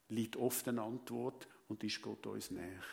liegt 0.09 0.35
oft 0.37 0.67
eine 0.67 0.81
Antwort 0.81 1.47
und 1.67 1.83
ist 1.83 2.01
Gott 2.01 2.25
uns 2.27 2.51
näher. 2.51 2.83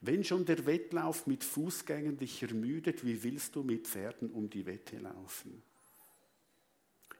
Wenn 0.00 0.24
schon 0.24 0.44
der 0.44 0.64
Wettlauf 0.66 1.26
mit 1.26 1.42
Fußgängern 1.42 2.18
dich 2.18 2.42
ermüdet, 2.42 3.04
wie 3.04 3.22
willst 3.22 3.56
du 3.56 3.62
mit 3.62 3.86
Pferden 3.86 4.30
um 4.30 4.50
die 4.50 4.66
Wette 4.66 4.98
laufen? 4.98 5.62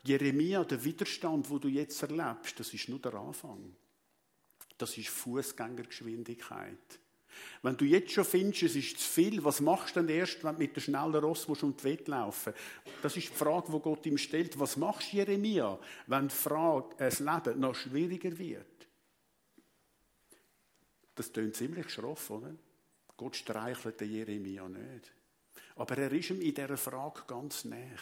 Jeremia, 0.06 0.64
der 0.64 0.82
Widerstand, 0.82 1.48
wo 1.50 1.58
du 1.58 1.68
jetzt 1.68 2.02
erlebst, 2.02 2.58
das 2.58 2.72
ist 2.72 2.88
nur 2.88 2.98
der 2.98 3.14
Anfang. 3.14 3.74
Das 4.78 4.96
ist 4.98 5.08
Fußgängergeschwindigkeit. 5.08 7.00
Wenn 7.62 7.76
du 7.76 7.84
jetzt 7.84 8.12
schon 8.12 8.24
findest, 8.24 8.62
es 8.62 8.76
ist 8.76 8.98
zu 8.98 9.08
viel, 9.08 9.44
was 9.44 9.60
machst 9.60 9.96
du 9.96 10.00
denn 10.00 10.08
erst, 10.08 10.42
wenn 10.44 10.54
du 10.54 10.60
mit 10.60 10.76
der 10.76 10.80
schnellen 10.80 11.14
Ross 11.16 11.48
musst 11.48 11.62
um 11.62 11.76
die 11.76 11.84
Wette 11.84 12.10
laufen? 12.10 12.52
Das 13.02 13.16
ist 13.16 13.28
die 13.28 13.34
Frage, 13.34 13.72
die 13.72 13.80
Gott 13.80 14.06
ihm 14.06 14.18
stellt. 14.18 14.58
Was 14.58 14.76
machst 14.76 15.12
Jeremia, 15.12 15.78
wenn 16.06 16.28
die 16.28 16.34
Frage, 16.34 16.94
das 16.98 17.20
Leben 17.20 17.60
noch 17.60 17.74
schwieriger 17.74 18.36
wird? 18.38 18.88
Das 21.14 21.32
klingt 21.32 21.56
ziemlich 21.56 21.90
schroff, 21.90 22.30
oder? 22.30 22.54
Gott 23.16 23.36
streichelt 23.36 24.00
den 24.00 24.12
Jeremia 24.12 24.68
nicht. 24.68 25.12
Aber 25.76 25.96
er 25.96 26.12
ist 26.12 26.30
ihm 26.30 26.40
in 26.40 26.54
dieser 26.54 26.76
Frage 26.76 27.22
ganz 27.26 27.64
nah. 27.64 27.96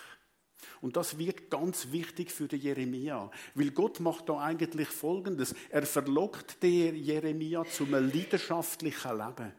Und 0.81 0.97
das 0.97 1.19
wird 1.19 1.51
ganz 1.51 1.93
wichtig 1.93 2.31
für 2.31 2.49
den 2.49 2.61
Jeremia, 2.61 3.31
weil 3.55 3.71
Gott 3.71 4.01
macht 4.01 4.29
da 4.29 4.39
eigentlich 4.39 4.89
Folgendes. 4.89 5.55
Er 5.71 5.87
verlockt 5.87 6.63
den 6.63 6.97
Jeremia 6.97 7.65
zu 7.65 7.85
einem 7.85 8.11
leidenschaftlichen 8.13 9.19
Leben. 9.19 9.53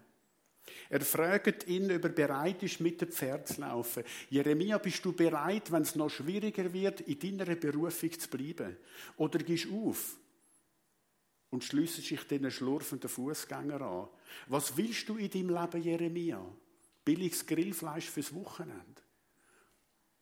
Er 0.89 1.01
fragt 1.01 1.67
ihn, 1.67 1.91
ob 1.91 2.03
er 2.03 2.09
bereit 2.09 2.63
ist, 2.63 2.79
mit 2.79 3.01
dem 3.01 3.12
Pferd 3.12 3.47
zu 3.47 3.62
laufen. 3.62 4.03
Jeremia, 4.29 4.77
bist 4.77 5.03
du 5.03 5.13
bereit, 5.13 5.71
wenn 5.71 5.81
es 5.81 5.95
noch 5.95 6.09
schwieriger 6.09 6.71
wird, 6.71 7.01
in 7.01 7.38
deiner 7.38 7.55
Berufung 7.55 8.12
zu 8.12 8.29
bleiben? 8.29 8.77
Oder 9.17 9.39
gehst 9.39 9.65
du 9.65 9.89
auf 9.89 10.17
und 11.50 11.63
schliessest 11.63 12.09
dich 12.09 12.24
den 12.24 12.50
schlurfenden 12.51 13.09
Fußgänger 13.09 13.81
an? 13.81 14.09
Was 14.47 14.75
willst 14.77 15.09
du 15.09 15.17
in 15.17 15.29
deinem 15.29 15.50
Leben, 15.50 15.83
Jeremia? 15.83 16.45
Billiges 17.03 17.45
Grillfleisch 17.45 18.09
fürs 18.09 18.33
Wochenende? 18.33 19.04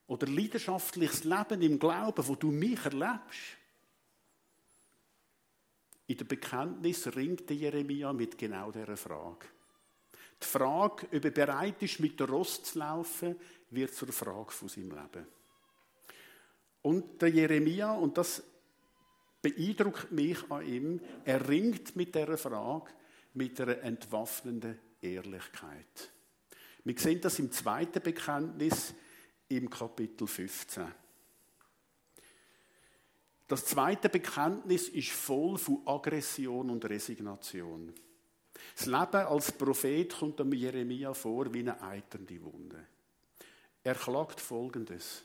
Oder 0.08 0.28
leidenschaftliches 0.28 1.24
Leben 1.24 1.62
im 1.62 1.80
Glauben, 1.80 2.28
wo 2.28 2.36
du 2.36 2.52
mich 2.52 2.84
erlebst? 2.84 3.58
In 6.08 6.18
der 6.18 6.26
Bekenntnis 6.26 7.08
ringt 7.16 7.50
Jeremia 7.50 8.12
mit 8.12 8.38
genau 8.38 8.72
dieser 8.72 8.98
Frage. 8.98 9.48
Die 10.42 10.46
Frage, 10.46 11.08
ob 11.08 11.26
er 11.26 11.32
bereit 11.32 11.82
ist, 11.82 12.00
mit 12.02 12.20
der 12.20 12.28
Rost 12.28 12.66
zu 12.66 12.80
laufen, 12.80 13.38
wird 13.70 13.94
zur 13.94 14.10
Frage 14.10 14.52
von 14.52 14.68
seinem 14.68 14.92
Leben. 14.92 15.28
Und 16.82 17.22
der 17.22 17.30
Jeremia, 17.30 17.94
und 17.94 18.18
das 18.18 18.44
beeindruckt 19.42 20.12
mich 20.12 20.52
an 20.52 20.66
ihm, 20.66 21.02
er 21.24 21.48
ringt 21.48 21.96
mit 21.96 22.14
dieser 22.14 22.38
Frage 22.38 22.92
mit 23.34 23.60
einer 23.60 23.80
entwaffnenden 23.80 24.78
Ehrlichkeit. 25.02 26.12
Wir 26.84 26.98
sehen 26.98 27.22
das 27.22 27.40
im 27.40 27.52
zweiten 27.52 28.02
Bekenntnis 28.02 28.94
im 29.58 29.70
Kapitel 29.70 30.28
15. 30.28 30.86
Das 33.48 33.66
zweite 33.66 34.10
Bekenntnis 34.10 34.90
ist 34.90 35.12
voll 35.12 35.58
von 35.58 35.82
Aggression 35.86 36.70
und 36.70 36.86
Resignation. 36.86 37.94
Das 38.76 38.86
Leben 38.86 39.28
als 39.28 39.52
Prophet 39.52 40.14
kommt 40.18 40.40
dem 40.40 40.54
Jeremia 40.54 41.14
vor 41.14 41.54
wie 41.54 41.60
eine 41.60 41.82
eiternde 41.82 42.42
Wunde. 42.42 42.88
Er 43.84 43.96
klagt 43.96 44.40
Folgendes. 44.40 45.24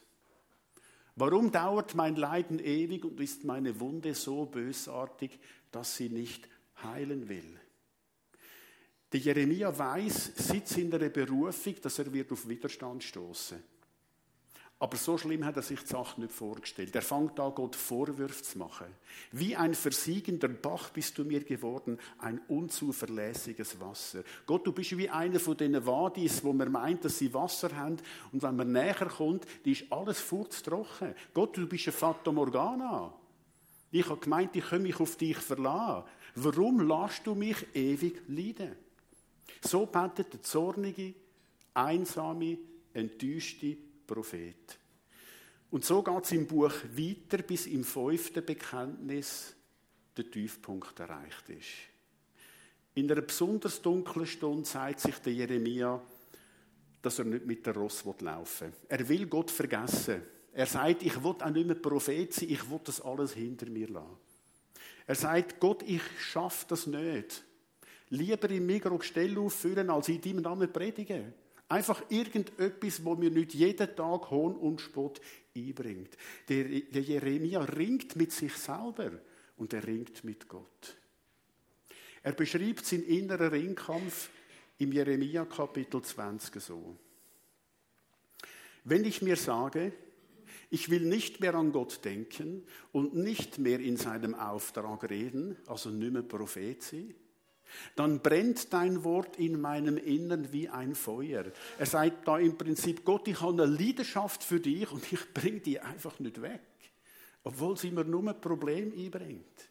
Warum 1.17 1.51
dauert 1.51 1.95
mein 1.95 2.17
Leiden 2.17 2.59
ewig 2.59 3.05
und 3.05 3.21
ist 3.21 3.45
meine 3.45 3.79
Wunde 3.81 4.15
so 4.15 4.47
bösartig, 4.47 5.39
dass 5.71 5.97
sie 5.97 6.09
nicht 6.09 6.49
heilen 6.83 7.29
will? 7.29 7.59
Der 9.13 9.21
Jeremia 9.21 9.77
weiß, 9.77 10.33
sitzt 10.37 10.77
in 10.77 10.91
der 10.91 11.09
Berufung, 11.09 11.75
dass 11.81 11.99
er 11.99 12.13
wird 12.13 12.31
auf 12.31 12.47
Widerstand 12.47 13.03
stoßen. 13.03 13.63
Aber 14.81 14.97
so 14.97 15.19
schlimm 15.19 15.45
hat 15.45 15.57
er 15.57 15.63
sich 15.63 15.81
die 15.81 15.89
Sache 15.89 16.21
nicht 16.21 16.33
vorgestellt. 16.33 16.95
Er 16.95 17.03
fängt 17.03 17.41
an, 17.41 17.53
Gott 17.53 17.75
Vorwürfe 17.75 18.43
zu 18.45 18.59
machen. 18.59 18.87
Wie 19.33 19.57
ein 19.57 19.75
versiegender 19.75 20.47
Bach 20.47 20.91
bist 20.91 21.19
du 21.19 21.25
mir 21.25 21.43
geworden, 21.43 21.99
ein 22.19 22.41
unzuverlässiges 22.47 23.81
Wasser. 23.81 24.23
Gott, 24.47 24.65
du 24.65 24.73
bist 24.73 24.97
wie 24.97 25.11
einer 25.11 25.41
von 25.41 25.57
diesen 25.57 25.85
Wadis, 25.85 26.45
wo 26.45 26.53
man 26.53 26.71
meint, 26.71 27.05
dass 27.05 27.19
sie 27.19 27.35
Wasser 27.35 27.75
haben. 27.75 27.97
Und 28.31 28.43
wenn 28.43 28.55
man 28.55 28.71
näher 28.71 28.95
kommt, 28.95 29.47
die 29.65 29.73
ist 29.73 29.91
alles 29.91 30.21
furztrocken. 30.21 31.13
Gott, 31.35 31.57
du 31.57 31.67
bist 31.67 31.89
ein 31.89 31.93
Fata 31.93 32.31
Morgana. 32.31 33.13
Ich 33.91 34.09
habe 34.09 34.21
gemeint, 34.21 34.55
ich 34.55 34.65
kann 34.65 34.83
mich 34.83 35.01
auf 35.01 35.17
dich 35.17 35.39
verlassen. 35.39 36.05
Warum 36.37 36.87
lässt 36.87 37.27
du 37.27 37.35
mich 37.35 37.67
ewig 37.75 38.23
leiden? 38.29 38.77
So 39.61 39.87
betet 39.87 40.35
der 40.35 40.43
zornige, 40.43 41.15
einsame, 41.75 42.59
enttäuschte 42.93 43.88
Prophet. 44.09 44.79
Und 45.71 45.85
so 45.85 46.03
geht 46.03 46.25
es 46.25 46.33
im 46.33 46.47
Buch 46.47 46.73
weiter, 46.97 47.43
bis 47.43 47.67
im 47.67 47.85
fünften 47.85 48.45
Bekenntnis 48.45 49.55
der 50.17 50.31
Tiefpunkt 50.31 50.99
erreicht 50.99 51.49
ist. 51.51 51.69
In 52.95 53.11
einer 53.11 53.21
besonders 53.21 53.81
dunklen 53.81 54.27
Stunde 54.27 54.65
zeigt 54.65 55.01
sich 55.01 55.19
der 55.19 55.33
Jeremia, 55.33 56.03
dass 57.03 57.19
er 57.19 57.27
nicht 57.27 57.47
mit 57.47 57.65
der 57.65 57.75
Ross 57.75 58.05
laufen 58.21 58.69
will. 58.69 58.79
Er 58.89 59.09
will 59.09 59.27
Gott 59.27 59.51
vergessen. 59.51 60.23
Er 60.53 60.67
sagt, 60.67 61.05
ich 61.05 61.23
will 61.23 61.37
auch 61.39 61.51
nicht 61.51 61.67
mehr 61.67 61.77
Prophet 61.77 62.33
sein, 62.33 62.51
ich 62.51 62.69
will 62.69 62.81
das 62.83 63.01
alles 63.01 63.35
hinter 63.35 63.67
mir 63.67 63.89
lassen. 63.89 64.17
Er 65.07 65.15
sagt, 65.15 65.61
Gott, 65.61 65.83
ich 65.85 66.03
schaffe 66.19 66.67
das 66.69 66.87
nicht. 66.87 67.45
Lieber 68.09 68.51
im 68.51 68.67
Mikro 68.67 69.01
Stelle 69.01 69.39
auffüllen, 69.39 69.91
als 69.91 70.09
in 70.09 70.21
deinem 70.21 70.43
Namen 70.43 70.73
predigen. 70.73 71.33
Einfach 71.69 72.03
irgendetwas, 72.09 73.05
wo 73.05 73.15
mir 73.15 73.31
nicht 73.31 73.53
jeden 73.53 73.95
Tag 73.95 74.31
Hohn 74.31 74.57
und 74.57 74.81
Spott 74.81 75.21
einbringt. 75.55 76.17
Der, 76.49 76.65
der 76.65 77.03
Jeremia 77.03 77.61
ringt 77.61 78.17
mit 78.17 78.33
sich 78.33 78.55
selber 78.55 79.11
und 79.59 79.73
er 79.75 79.87
ringt 79.87 80.25
mit 80.25 80.49
Gott. 80.49 80.97
Er 82.23 82.33
beschreibt 82.33 82.87
seinen 82.87 83.05
inneren 83.05 83.49
Ringkampf 83.49 84.31
im 84.79 84.93
Jeremia 84.93 85.45
Kapitel 85.45 86.03
20 86.03 86.63
so. 86.63 86.97
Wenn 88.85 89.05
ich 89.05 89.21
mir 89.21 89.37
sage, 89.37 89.93
ich 90.71 90.89
will 90.91 91.03
nicht 91.03 91.41
mehr 91.41 91.55
an 91.55 91.73
Gott 91.73 92.05
denken 92.05 92.65
und 92.93 93.15
nicht 93.15 93.59
mehr 93.59 93.81
in 93.81 93.97
seinem 93.97 94.35
Auftrag 94.35 95.09
reden, 95.09 95.57
also 95.67 95.91
nicht 95.91 96.13
mehr 96.13 96.23
Prophet 96.23 96.83
sein, 96.83 97.15
dann 97.97 98.21
brennt 98.21 98.73
dein 98.73 99.05
Wort 99.05 99.39
in 99.39 99.61
meinem 99.61 99.97
Innern 99.97 100.53
wie 100.53 100.69
ein 100.69 100.95
Feuer. 100.95 101.45
Er 101.79 101.87
sagt 101.87 102.27
da 102.27 102.39
im 102.39 102.57
Prinzip, 102.57 103.05
Gott, 103.05 103.29
ich 103.29 103.41
habe 103.41 103.63
eine 103.63 103.73
Leidenschaft 103.73 104.43
für 104.43 104.61
dich 104.61 104.91
und 104.91 105.13
ich 105.13 105.33
bringe 105.33 105.61
die 105.61 105.81
einfach 105.81 106.19
nicht 106.19 106.41
weg, 106.41 106.61
obwohl 107.45 107.77
sie 107.77 107.91
mir 107.91 108.05
nur 108.05 108.29
ein 108.29 108.41
Problem 108.41 108.93
einbringt. 108.97 109.69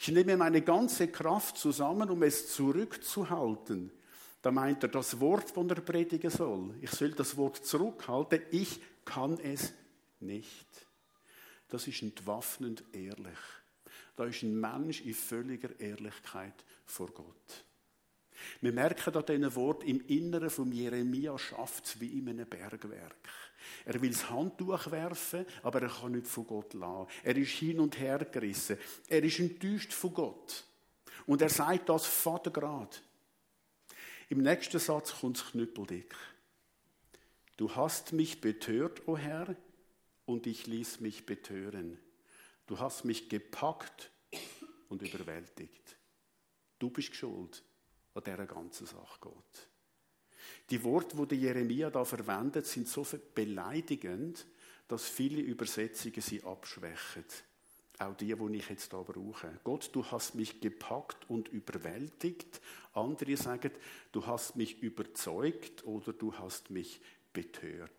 Ich 0.00 0.08
nehme 0.08 0.36
meine 0.36 0.62
ganze 0.62 1.08
Kraft 1.08 1.58
zusammen, 1.58 2.10
um 2.10 2.22
es 2.22 2.54
zurückzuhalten. 2.54 3.90
Da 4.42 4.52
meint 4.52 4.82
er 4.84 4.88
das 4.88 5.18
Wort, 5.18 5.56
das 5.56 5.66
er 5.66 5.80
predigen 5.82 6.30
soll. 6.30 6.74
Ich 6.80 6.90
soll 6.90 7.10
das 7.10 7.36
Wort 7.36 7.64
zurückhalten. 7.64 8.42
Ich 8.50 8.80
kann 9.04 9.38
es 9.40 9.72
nicht. 10.20 10.66
Das 11.68 11.86
ist 11.86 12.02
entwaffnend 12.02 12.84
ehrlich. 12.92 13.38
Da 14.18 14.24
ist 14.24 14.42
ein 14.42 14.58
Mensch 14.58 15.02
in 15.02 15.14
völliger 15.14 15.78
Ehrlichkeit 15.78 16.64
vor 16.84 17.06
Gott. 17.12 17.64
Wir 18.60 18.72
merken 18.72 19.14
an 19.14 19.24
diesen 19.24 19.54
Wort, 19.54 19.84
im 19.84 20.04
Inneren 20.08 20.50
von 20.50 20.72
Jeremia 20.72 21.38
schafft 21.38 21.86
es 21.86 22.00
wie 22.00 22.18
in 22.18 22.28
einem 22.28 22.48
Bergwerk. 22.48 23.28
Er 23.84 24.02
will 24.02 24.10
das 24.10 24.28
Handtuch 24.28 24.90
werfen, 24.90 25.46
aber 25.62 25.82
er 25.82 25.88
kann 25.88 26.10
nicht 26.10 26.26
von 26.26 26.48
Gott 26.48 26.74
lassen. 26.74 27.08
Er 27.22 27.36
ist 27.36 27.52
hin 27.52 27.78
und 27.78 27.96
her 28.00 28.18
gerissen. 28.24 28.76
Er 29.06 29.22
ist 29.22 29.38
enttäuscht 29.38 29.92
von 29.92 30.12
Gott. 30.12 30.64
Und 31.26 31.40
er 31.40 31.50
sagt 31.50 31.88
das 31.88 32.04
Vatergrad. 32.04 33.00
Im 34.30 34.42
nächsten 34.42 34.80
Satz 34.80 35.14
kommt 35.20 35.36
es 35.36 35.46
knüppeldick. 35.46 36.16
Du 37.56 37.72
hast 37.76 38.12
mich 38.12 38.40
betört, 38.40 39.06
o 39.06 39.12
oh 39.12 39.16
Herr, 39.16 39.54
und 40.26 40.48
ich 40.48 40.66
ließ 40.66 40.98
mich 40.98 41.24
betören. 41.24 41.98
Du 42.68 42.78
hast 42.78 43.06
mich 43.06 43.30
gepackt 43.30 44.10
und 44.90 45.00
überwältigt. 45.00 45.96
Du 46.78 46.90
bist 46.90 47.14
schuld 47.16 47.64
an 48.14 48.22
dieser 48.22 48.46
ganzen 48.46 48.86
Sache, 48.86 49.18
Gott. 49.20 49.68
Die 50.68 50.84
Worte, 50.84 51.26
die 51.26 51.40
Jeremia 51.40 51.88
da 51.88 52.04
verwendet, 52.04 52.66
sind 52.66 52.86
so 52.86 53.06
beleidigend, 53.34 54.46
dass 54.86 55.08
viele 55.08 55.40
Übersetzungen 55.40 56.20
sie 56.20 56.42
abschwächen. 56.44 57.24
Auch 58.00 58.14
die, 58.14 58.34
die 58.34 58.56
ich 58.56 58.68
jetzt 58.68 58.92
da 58.92 59.02
brauche. 59.02 59.60
Gott, 59.64 59.88
du 59.92 60.04
hast 60.04 60.34
mich 60.34 60.60
gepackt 60.60 61.28
und 61.30 61.48
überwältigt. 61.48 62.60
Andere 62.92 63.36
sagen, 63.38 63.72
du 64.12 64.26
hast 64.26 64.56
mich 64.56 64.82
überzeugt 64.82 65.84
oder 65.84 66.12
du 66.12 66.34
hast 66.34 66.68
mich 66.68 67.00
betört. 67.32 67.90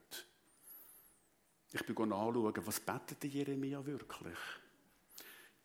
Ich 1.72 1.86
bin 1.86 1.96
anschauen, 1.96 2.66
was 2.66 2.80
betet 2.80 3.24
Jeremia 3.26 3.86
wirklich? 3.86 4.38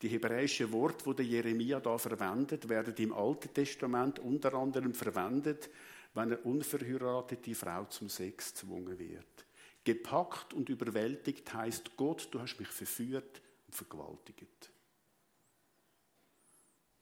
Die 0.01 0.09
hebräischen 0.09 0.71
Worte, 0.71 1.15
die 1.15 1.23
Jeremia 1.23 1.79
da 1.79 1.97
verwendet, 1.97 2.69
werden 2.69 2.93
im 2.97 3.13
Alten 3.13 3.53
Testament 3.53 4.19
unter 4.19 4.53
anderem 4.53 4.93
verwendet, 4.93 5.69
wenn 6.13 6.23
eine 6.23 6.37
unverheiratete 6.37 7.55
Frau 7.55 7.85
zum 7.85 8.09
Sex 8.09 8.53
gezwungen 8.53 8.99
wird. 8.99 9.45
Gepackt 9.83 10.53
und 10.53 10.69
überwältigt 10.69 11.53
heißt 11.53 11.95
Gott, 11.95 12.27
du 12.31 12.39
hast 12.39 12.57
mich 12.57 12.67
verführt 12.67 13.41
und 13.67 13.75
vergewaltigt. 13.75 14.71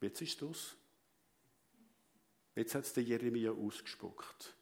Jetzt 0.02 0.22
ist 0.22 0.42
das. 0.42 0.76
Jetzt 2.56 2.76
hat 2.76 2.86
es 2.86 2.94
der 2.94 3.04
Jeremia 3.04 3.52
ausgespuckt. 3.52 4.54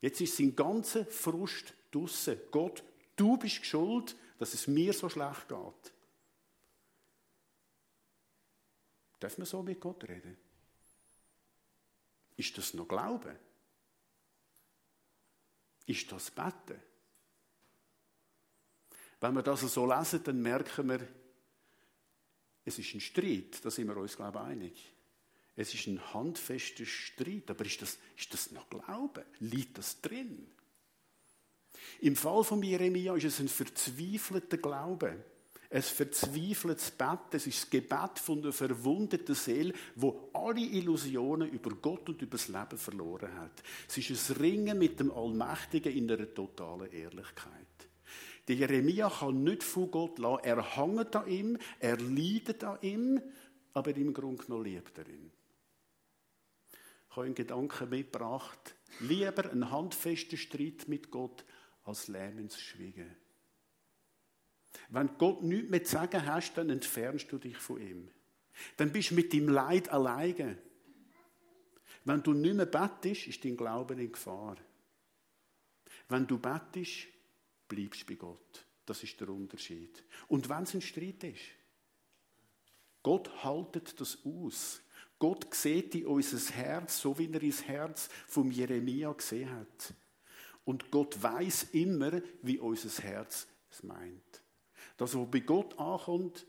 Jetzt 0.00 0.20
ist 0.20 0.36
sein 0.36 0.56
ganzer 0.56 1.04
Frust 1.06 1.74
draussen. 1.90 2.38
Gott, 2.50 2.82
du 3.16 3.36
bist 3.36 3.64
schuld, 3.64 4.14
dass 4.38 4.54
es 4.54 4.66
mir 4.66 4.92
so 4.92 5.08
schlecht 5.08 5.48
geht. 5.48 5.92
Darf 9.18 9.38
man 9.38 9.46
so 9.46 9.62
mit 9.62 9.80
Gott 9.80 10.04
reden? 10.04 10.36
Ist 12.36 12.56
das 12.58 12.74
noch 12.74 12.86
Glauben? 12.86 13.36
Ist 15.86 16.12
das 16.12 16.30
Betten? 16.30 16.80
Wenn 19.20 19.34
wir 19.34 19.42
das 19.42 19.60
so 19.60 19.86
lesen, 19.86 20.22
dann 20.22 20.42
merken 20.42 20.88
wir, 20.88 21.08
es 22.64 22.78
ist 22.78 22.94
ein 22.94 23.00
Streit, 23.00 23.64
da 23.64 23.70
sind 23.70 23.88
wir 23.88 23.96
uns, 23.96 24.16
glaube 24.16 24.38
ich, 24.38 24.44
einig. 24.44 24.92
Es 25.54 25.72
ist 25.72 25.86
ein 25.86 26.12
handfester 26.12 26.84
Streit, 26.84 27.48
aber 27.48 27.64
ist 27.64 27.80
das, 27.80 27.96
ist 28.16 28.34
das 28.34 28.50
noch 28.50 28.68
Glauben? 28.68 29.24
Liegt 29.38 29.78
das 29.78 30.00
drin? 30.02 30.50
Im 32.00 32.16
Fall 32.16 32.44
von 32.44 32.62
Jeremia 32.62 33.14
ist 33.16 33.24
es 33.24 33.40
ein 33.40 33.48
verzweifelter 33.48 34.58
Glaube. 34.58 35.16
Ein 35.68 35.82
verzweifeltes 35.82 36.92
Bett, 36.92 37.32
es 37.32 37.46
ist 37.46 37.62
das 37.62 37.70
Gebet 37.70 38.18
von 38.20 38.40
der 38.40 38.52
verwundeten 38.52 39.34
Seele, 39.34 39.74
wo 39.96 40.30
alle 40.32 40.60
Illusionen 40.60 41.50
über 41.50 41.70
Gott 41.70 42.08
und 42.08 42.22
über 42.22 42.36
das 42.36 42.48
Leben 42.48 42.78
verloren 42.78 43.34
hat. 43.34 43.62
Es 43.88 43.98
ist 43.98 44.30
ein 44.30 44.36
Ringen 44.36 44.78
mit 44.78 45.00
dem 45.00 45.10
Allmächtigen 45.10 45.92
in 45.92 46.10
einer 46.10 46.32
totalen 46.32 46.90
Ehrlichkeit. 46.92 47.66
Der 48.46 48.54
Jeremia 48.54 49.10
kann 49.10 49.42
nicht 49.42 49.64
von 49.64 49.90
Gott 49.90 50.18
lassen. 50.20 50.44
Er 50.44 50.76
hängt 50.76 51.16
an 51.16 51.28
ihm, 51.28 51.58
er 51.80 51.98
leidet 51.98 52.62
an 52.62 52.78
ihm, 52.82 53.20
aber 53.72 53.96
im 53.96 54.14
Grunde 54.14 54.44
noch 54.46 54.62
liebt 54.62 54.96
er 54.98 55.08
ihn. 55.08 55.32
Ich 57.10 57.16
habe 57.16 57.26
einen 57.26 57.34
Gedanken 57.34 57.88
mitgebracht. 57.88 58.76
Lieber 59.00 59.50
einen 59.50 59.70
handfesten 59.70 60.38
Streit 60.38 60.86
mit 60.86 61.10
Gott 61.10 61.44
als 61.86 62.08
lähmendes 62.08 62.60
Schweigen. 62.60 63.14
Wenn 64.90 65.16
Gott 65.18 65.42
nichts 65.42 65.70
mehr 65.70 65.84
zu 65.84 65.92
sagen 65.92 66.26
hast, 66.26 66.54
dann 66.54 66.70
entfernst 66.70 67.30
du 67.32 67.38
dich 67.38 67.56
von 67.56 67.80
ihm. 67.80 68.08
Dann 68.76 68.92
bist 68.92 69.10
du 69.10 69.14
mit 69.14 69.32
deinem 69.32 69.48
Leid 69.48 69.88
alleine. 69.88 70.58
Wenn 72.04 72.22
du 72.22 72.32
nicht 72.32 72.54
mehr 72.54 72.66
bettest, 72.66 73.26
ist 73.26 73.44
dein 73.44 73.56
Glauben 73.56 73.98
in 73.98 74.12
Gefahr. 74.12 74.56
Wenn 76.08 76.26
du 76.26 76.38
bettest, 76.38 77.08
bleibst 77.68 78.02
du 78.02 78.06
bei 78.06 78.14
Gott. 78.14 78.66
Das 78.84 79.02
ist 79.02 79.20
der 79.20 79.28
Unterschied. 79.28 80.04
Und 80.28 80.48
wenn 80.48 80.62
es 80.62 80.74
ein 80.74 80.80
Streit 80.80 81.24
ist, 81.24 81.42
Gott 83.02 83.44
haltet 83.44 84.00
das 84.00 84.18
aus. 84.24 84.80
Gott 85.18 85.52
sieht 85.54 85.94
in 85.94 86.06
unser 86.06 86.38
Herz, 86.54 87.00
so 87.00 87.18
wie 87.18 87.32
er 87.32 87.42
ins 87.42 87.64
Herz 87.64 88.08
von 88.26 88.50
Jeremia 88.50 89.12
gesehen 89.12 89.50
hat. 89.50 89.94
Und 90.66 90.90
Gott 90.90 91.22
weiß 91.22 91.68
immer, 91.74 92.20
wie 92.42 92.58
unser 92.58 93.02
Herz 93.02 93.46
es 93.70 93.84
meint. 93.84 94.42
Das, 94.96 95.16
was 95.16 95.30
bei 95.30 95.40
Gott 95.40 95.78
ankommt, 95.78 96.44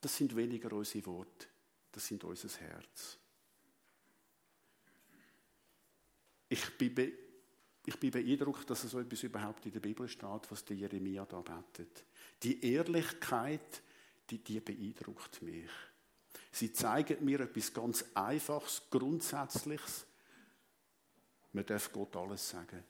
das 0.00 0.16
sind 0.16 0.34
weniger 0.36 0.72
unsere 0.72 1.04
Worte, 1.06 1.48
das 1.90 2.06
sind 2.06 2.22
unser 2.22 2.48
Herz. 2.48 3.18
Ich 6.48 6.78
bin, 6.78 7.12
ich 7.84 7.98
bin 7.98 8.10
beeindruckt, 8.12 8.70
dass 8.70 8.82
so 8.82 9.00
etwas 9.00 9.22
überhaupt 9.24 9.66
in 9.66 9.72
der 9.72 9.80
Bibel 9.80 10.08
steht, 10.08 10.50
was 10.50 10.64
der 10.64 10.76
Jeremia 10.76 11.24
da 11.24 11.40
betet. 11.40 12.04
Die 12.42 12.64
Ehrlichkeit, 12.72 13.82
die, 14.30 14.38
die 14.38 14.60
beeindruckt 14.60 15.42
mich. 15.42 15.70
Sie 16.52 16.72
zeigen 16.72 17.24
mir 17.24 17.40
etwas 17.40 17.74
ganz 17.74 18.04
Einfaches, 18.14 18.82
Grundsätzliches. 18.90 20.06
Man 21.52 21.66
darf 21.66 21.92
Gott 21.92 22.14
alles 22.14 22.48
sagen. 22.48 22.84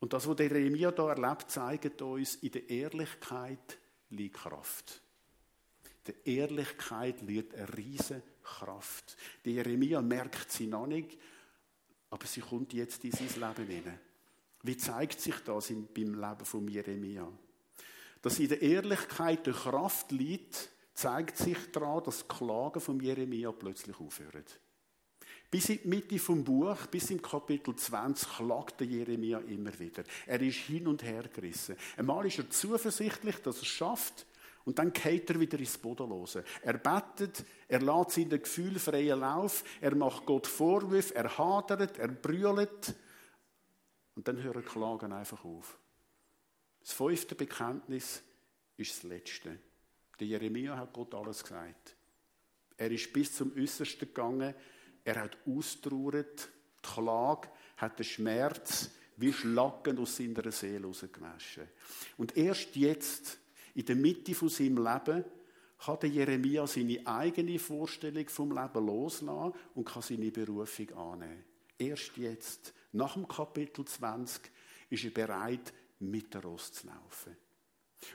Und 0.00 0.12
das, 0.12 0.28
was 0.28 0.36
der 0.36 0.46
Jeremia 0.46 0.90
da 0.92 1.10
erlebt, 1.10 1.50
zeigt 1.50 2.00
uns, 2.02 2.36
in 2.36 2.52
der 2.52 2.70
Ehrlichkeit 2.70 3.78
liegt 4.10 4.36
Kraft. 4.36 5.02
Der 6.06 6.26
Ehrlichkeit 6.26 7.20
liegt 7.22 7.54
eine 7.54 7.76
riesige 7.76 8.22
Kraft. 8.42 9.16
Der 9.44 9.54
Jeremia 9.54 10.00
merkt 10.00 10.50
sie 10.50 10.66
noch 10.66 10.86
nicht, 10.86 11.18
aber 12.10 12.26
sie 12.26 12.40
kommt 12.40 12.72
jetzt 12.72 13.04
in 13.04 13.12
sein 13.12 13.28
Leben 13.28 13.70
hinein. 13.70 14.00
Wie 14.62 14.76
zeigt 14.76 15.20
sich 15.20 15.36
das 15.44 15.68
beim 15.68 16.14
Leben 16.14 16.44
von 16.44 16.66
Jeremia? 16.68 17.30
Dass 18.22 18.38
in 18.38 18.48
der 18.48 18.62
Ehrlichkeit 18.62 19.46
die 19.46 19.52
Kraft 19.52 20.10
liegt, 20.10 20.70
zeigt 20.94 21.36
sich 21.36 21.70
daran, 21.70 22.02
dass 22.04 22.26
die 22.26 22.28
Klagen 22.28 22.80
von 22.80 22.98
Jeremia 22.98 23.52
plötzlich 23.52 23.98
aufhören. 24.00 24.44
Bis 25.50 25.70
in 25.70 25.80
die 25.82 25.88
Mitte 25.88 26.18
vom 26.18 26.44
Buch, 26.44 26.86
bis 26.90 27.10
im 27.10 27.22
Kapitel 27.22 27.74
20, 27.74 28.28
klagte 28.28 28.84
Jeremia 28.84 29.38
immer 29.40 29.76
wieder. 29.78 30.04
Er 30.26 30.40
ist 30.42 30.58
hin 30.58 30.86
und 30.86 31.02
her 31.02 31.24
gerissen. 31.32 31.76
Einmal 31.96 32.26
ist 32.26 32.38
er 32.38 32.50
zuversichtlich, 32.50 33.36
dass 33.36 33.56
er 33.56 33.62
es 33.62 33.68
schafft, 33.68 34.26
und 34.68 34.78
dann 34.78 34.92
geht 34.92 35.30
er 35.30 35.40
wieder 35.40 35.58
ins 35.58 35.78
Bodenlose. 35.78 36.44
Er 36.60 36.74
betet, 36.76 37.42
er 37.68 37.80
lässt 37.80 38.10
seinen 38.10 38.42
Gefühl 38.42 38.78
freien 38.78 39.18
Lauf, 39.18 39.64
er 39.80 39.94
macht 39.94 40.26
Gott 40.26 40.46
Vorwürfe, 40.46 41.14
er 41.14 41.38
hadert, 41.38 41.96
er 41.96 42.08
brüllt. 42.08 42.94
Und 44.14 44.28
dann 44.28 44.42
hört 44.42 44.66
Klagen 44.66 45.10
einfach 45.14 45.42
auf. 45.42 45.78
Das 46.80 46.92
fünfte 46.92 47.34
Bekenntnis 47.34 48.22
ist 48.76 48.90
das 48.92 49.02
letzte. 49.04 49.58
Der 50.20 50.26
Jeremia 50.26 50.76
hat 50.76 50.92
Gott 50.92 51.14
alles 51.14 51.42
gesagt. 51.42 51.96
Er 52.76 52.90
ist 52.90 53.10
bis 53.10 53.36
zum 53.36 53.56
Äußersten 53.56 54.08
gegangen. 54.08 54.54
Er 55.08 55.22
hat 55.22 55.38
austrauert, 55.46 56.50
die 56.84 56.86
Klage, 56.86 57.48
hat 57.78 57.98
den 57.98 58.04
Schmerz 58.04 58.90
wie 59.16 59.32
Schlacken 59.32 59.98
aus 59.98 60.18
seiner 60.18 60.52
Seele 60.52 60.86
rausgewaschen. 60.86 61.66
Und 62.18 62.36
erst 62.36 62.76
jetzt, 62.76 63.38
in 63.74 63.86
der 63.86 63.96
Mitte 63.96 64.34
von 64.34 64.50
seinem 64.50 64.84
Leben, 64.84 65.24
kann 65.78 65.98
der 66.00 66.10
Jeremia 66.10 66.66
seine 66.66 67.06
eigene 67.06 67.58
Vorstellung 67.58 68.28
vom 68.28 68.50
Leben 68.50 68.86
loslassen 68.86 69.54
und 69.74 69.86
kann 69.86 70.02
seine 70.02 70.30
Berufung 70.30 70.92
annehmen. 70.92 71.42
Erst 71.78 72.18
jetzt, 72.18 72.74
nach 72.92 73.14
dem 73.14 73.26
Kapitel 73.26 73.86
20, 73.86 74.42
ist 74.90 75.04
er 75.04 75.10
bereit, 75.10 75.72
mit 76.00 76.34
der 76.34 76.42
Ross 76.42 76.70
zu 76.70 76.86
laufen. 76.86 77.34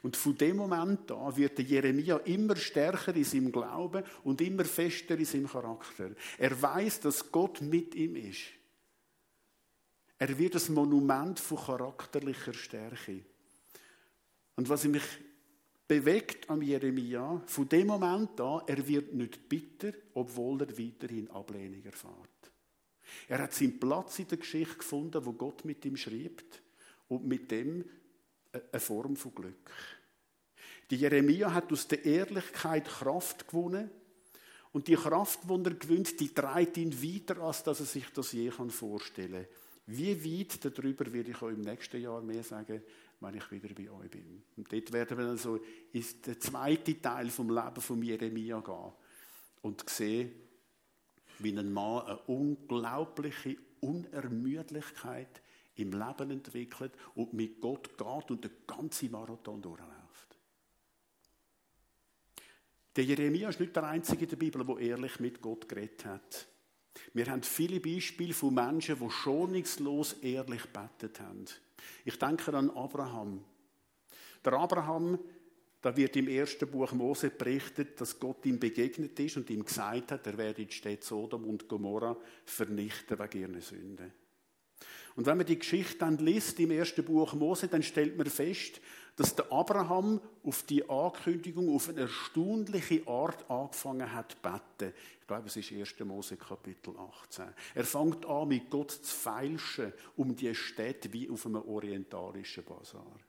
Und 0.01 0.15
von 0.15 0.37
dem 0.37 0.57
Moment 0.57 1.11
an 1.11 1.35
wird 1.35 1.57
der 1.57 1.65
Jeremia 1.65 2.17
immer 2.17 2.55
stärker 2.55 3.15
in 3.15 3.23
seinem 3.23 3.51
Glauben 3.51 4.03
und 4.23 4.41
immer 4.41 4.65
fester 4.65 5.17
in 5.17 5.25
seinem 5.25 5.47
Charakter. 5.47 6.11
Er 6.37 6.61
weiß, 6.61 7.01
dass 7.01 7.31
Gott 7.31 7.61
mit 7.61 7.93
ihm 7.95 8.15
ist. 8.15 8.43
Er 10.17 10.37
wird 10.37 10.55
das 10.55 10.69
Monument 10.69 11.39
von 11.39 11.57
charakterlicher 11.57 12.53
Stärke. 12.53 13.25
Und 14.55 14.69
was 14.69 14.85
mich 14.85 15.03
bewegt 15.87 16.49
am 16.49 16.61
Jeremia, 16.61 17.41
von 17.45 17.67
dem 17.67 17.87
Moment 17.87 18.39
an, 18.39 18.61
er 18.67 18.87
wird 18.87 19.13
nicht 19.13 19.49
bitter, 19.49 19.91
obwohl 20.13 20.61
er 20.61 20.77
weiterhin 20.77 21.29
Ablehnung 21.29 21.83
erfährt. 21.83 22.29
Er 23.27 23.39
hat 23.39 23.53
seinen 23.53 23.79
Platz 23.79 24.19
in 24.19 24.27
der 24.27 24.37
Geschichte 24.37 24.77
gefunden, 24.77 25.25
wo 25.25 25.33
Gott 25.33 25.65
mit 25.65 25.83
ihm 25.85 25.97
schreibt 25.97 26.61
und 27.09 27.25
mit 27.25 27.51
dem 27.51 27.83
eine 28.53 28.79
Form 28.79 29.15
von 29.15 29.33
Glück. 29.33 29.71
Die 30.89 30.97
Jeremia 30.97 31.53
hat 31.53 31.71
aus 31.71 31.87
der 31.87 32.05
Ehrlichkeit 32.05 32.85
Kraft 32.85 33.47
gewonnen 33.47 33.89
und 34.71 34.87
die 34.87 34.95
Kraft, 34.95 35.39
die 35.49 35.63
er 35.63 35.73
gewinnt, 35.73 36.19
die 36.19 36.33
treibt 36.33 36.77
ihn 36.77 36.93
weiter, 37.01 37.41
als 37.41 37.63
dass 37.63 37.79
er 37.79 37.85
sich 37.85 38.09
das 38.11 38.31
je 38.31 38.51
vorstellen 38.51 39.45
kann. 39.45 39.97
Wie 39.97 40.39
weit 40.39 40.63
darüber 40.63 41.11
werde 41.11 41.31
ich 41.31 41.41
euch 41.41 41.55
im 41.55 41.61
nächsten 41.61 42.01
Jahr 42.01 42.21
mehr 42.21 42.43
sagen, 42.43 42.81
wenn 43.19 43.35
ich 43.35 43.51
wieder 43.51 43.73
bei 43.73 43.89
euch 43.89 44.09
bin. 44.09 44.43
Und 44.55 44.71
dort 44.71 44.91
werden 44.91 45.17
wir 45.17 45.25
dann 45.25 45.37
so 45.37 45.59
in 45.91 46.05
den 46.25 46.39
zweiten 46.39 47.01
Teil 47.01 47.29
vom 47.29 47.49
Leben 47.49 47.81
von 47.81 48.01
Jeremia 48.01 48.59
gehen 48.61 48.93
und 49.61 49.89
sehen, 49.89 50.31
wie 51.39 51.57
ein 51.57 51.71
Mann 51.71 52.05
eine 52.05 52.17
unglaubliche 52.27 53.57
Unermüdlichkeit 53.79 55.42
im 55.75 55.91
Leben 55.91 56.31
entwickelt 56.31 56.93
und 57.15 57.33
mit 57.33 57.59
Gott 57.59 57.97
geht 57.97 58.31
und 58.31 58.43
den 58.43 58.51
ganzen 58.67 59.11
Marathon 59.11 59.61
durchläuft. 59.61 60.37
Der 62.95 63.03
Jeremia 63.05 63.49
ist 63.49 63.59
nicht 63.59 63.75
der 63.75 63.85
Einzige 63.85 64.23
in 64.23 64.29
der 64.29 64.37
Bibel, 64.37 64.63
der 64.63 64.77
ehrlich 64.77 65.19
mit 65.19 65.41
Gott 65.41 65.67
geredet 65.67 66.05
hat. 66.05 66.47
Wir 67.13 67.25
haben 67.25 67.41
viele 67.41 67.79
Beispiele 67.79 68.33
von 68.33 68.53
Menschen, 68.53 68.99
die 68.99 69.09
schonungslos 69.09 70.13
ehrlich 70.21 70.65
betet 70.67 71.19
haben. 71.19 71.45
Ich 72.05 72.19
denke 72.19 72.53
an 72.53 72.69
Abraham. 72.69 73.43
Der 74.45 74.53
Abraham, 74.53 75.17
da 75.81 75.95
wird 75.95 76.15
im 76.17 76.27
ersten 76.27 76.69
Buch 76.69 76.91
Mose 76.91 77.31
berichtet, 77.31 77.99
dass 77.99 78.19
Gott 78.19 78.45
ihm 78.45 78.59
begegnet 78.59 79.19
ist 79.19 79.37
und 79.37 79.49
ihm 79.49 79.65
gesagt 79.65 80.11
hat, 80.11 80.27
er 80.27 80.37
werde 80.37 80.65
die 80.65 80.71
Städte 80.71 81.05
Sodom 81.05 81.45
und 81.45 81.67
Gomorra 81.67 82.15
vernichten 82.45 83.17
wegen 83.17 83.41
ihren 83.41 83.61
Sünden. 83.61 84.13
Und 85.15 85.25
wenn 85.25 85.37
man 85.37 85.45
die 85.45 85.59
Geschichte 85.59 85.99
dann 85.99 86.17
liest 86.17 86.59
im 86.59 86.71
ersten 86.71 87.05
Buch 87.05 87.33
Mose, 87.33 87.67
dann 87.67 87.83
stellt 87.83 88.17
man 88.17 88.27
fest, 88.27 88.81
dass 89.15 89.35
der 89.35 89.51
Abraham 89.51 90.19
auf 90.43 90.63
die 90.63 90.89
Ankündigung 90.89 91.73
auf 91.73 91.89
eine 91.89 92.01
erstaunliche 92.01 93.07
Art 93.07 93.47
angefangen 93.49 94.11
hat 94.11 94.31
zu 94.31 94.37
beten. 94.41 94.93
Ich 95.21 95.27
glaube, 95.27 95.47
es 95.47 95.55
ist 95.55 95.71
1. 95.71 95.99
Mose 95.99 96.35
Kapitel 96.35 96.95
18. 96.97 97.45
Er 97.75 97.83
fängt 97.83 98.25
an, 98.25 98.47
mit 98.47 98.69
Gott 98.71 98.91
zu 98.91 99.15
feilschen 99.15 99.93
um 100.17 100.35
die 100.35 100.53
Städte 100.55 101.13
wie 101.13 101.29
auf 101.29 101.45
einem 101.45 101.61
orientalischen 101.61 102.63
Bazar. 102.63 103.19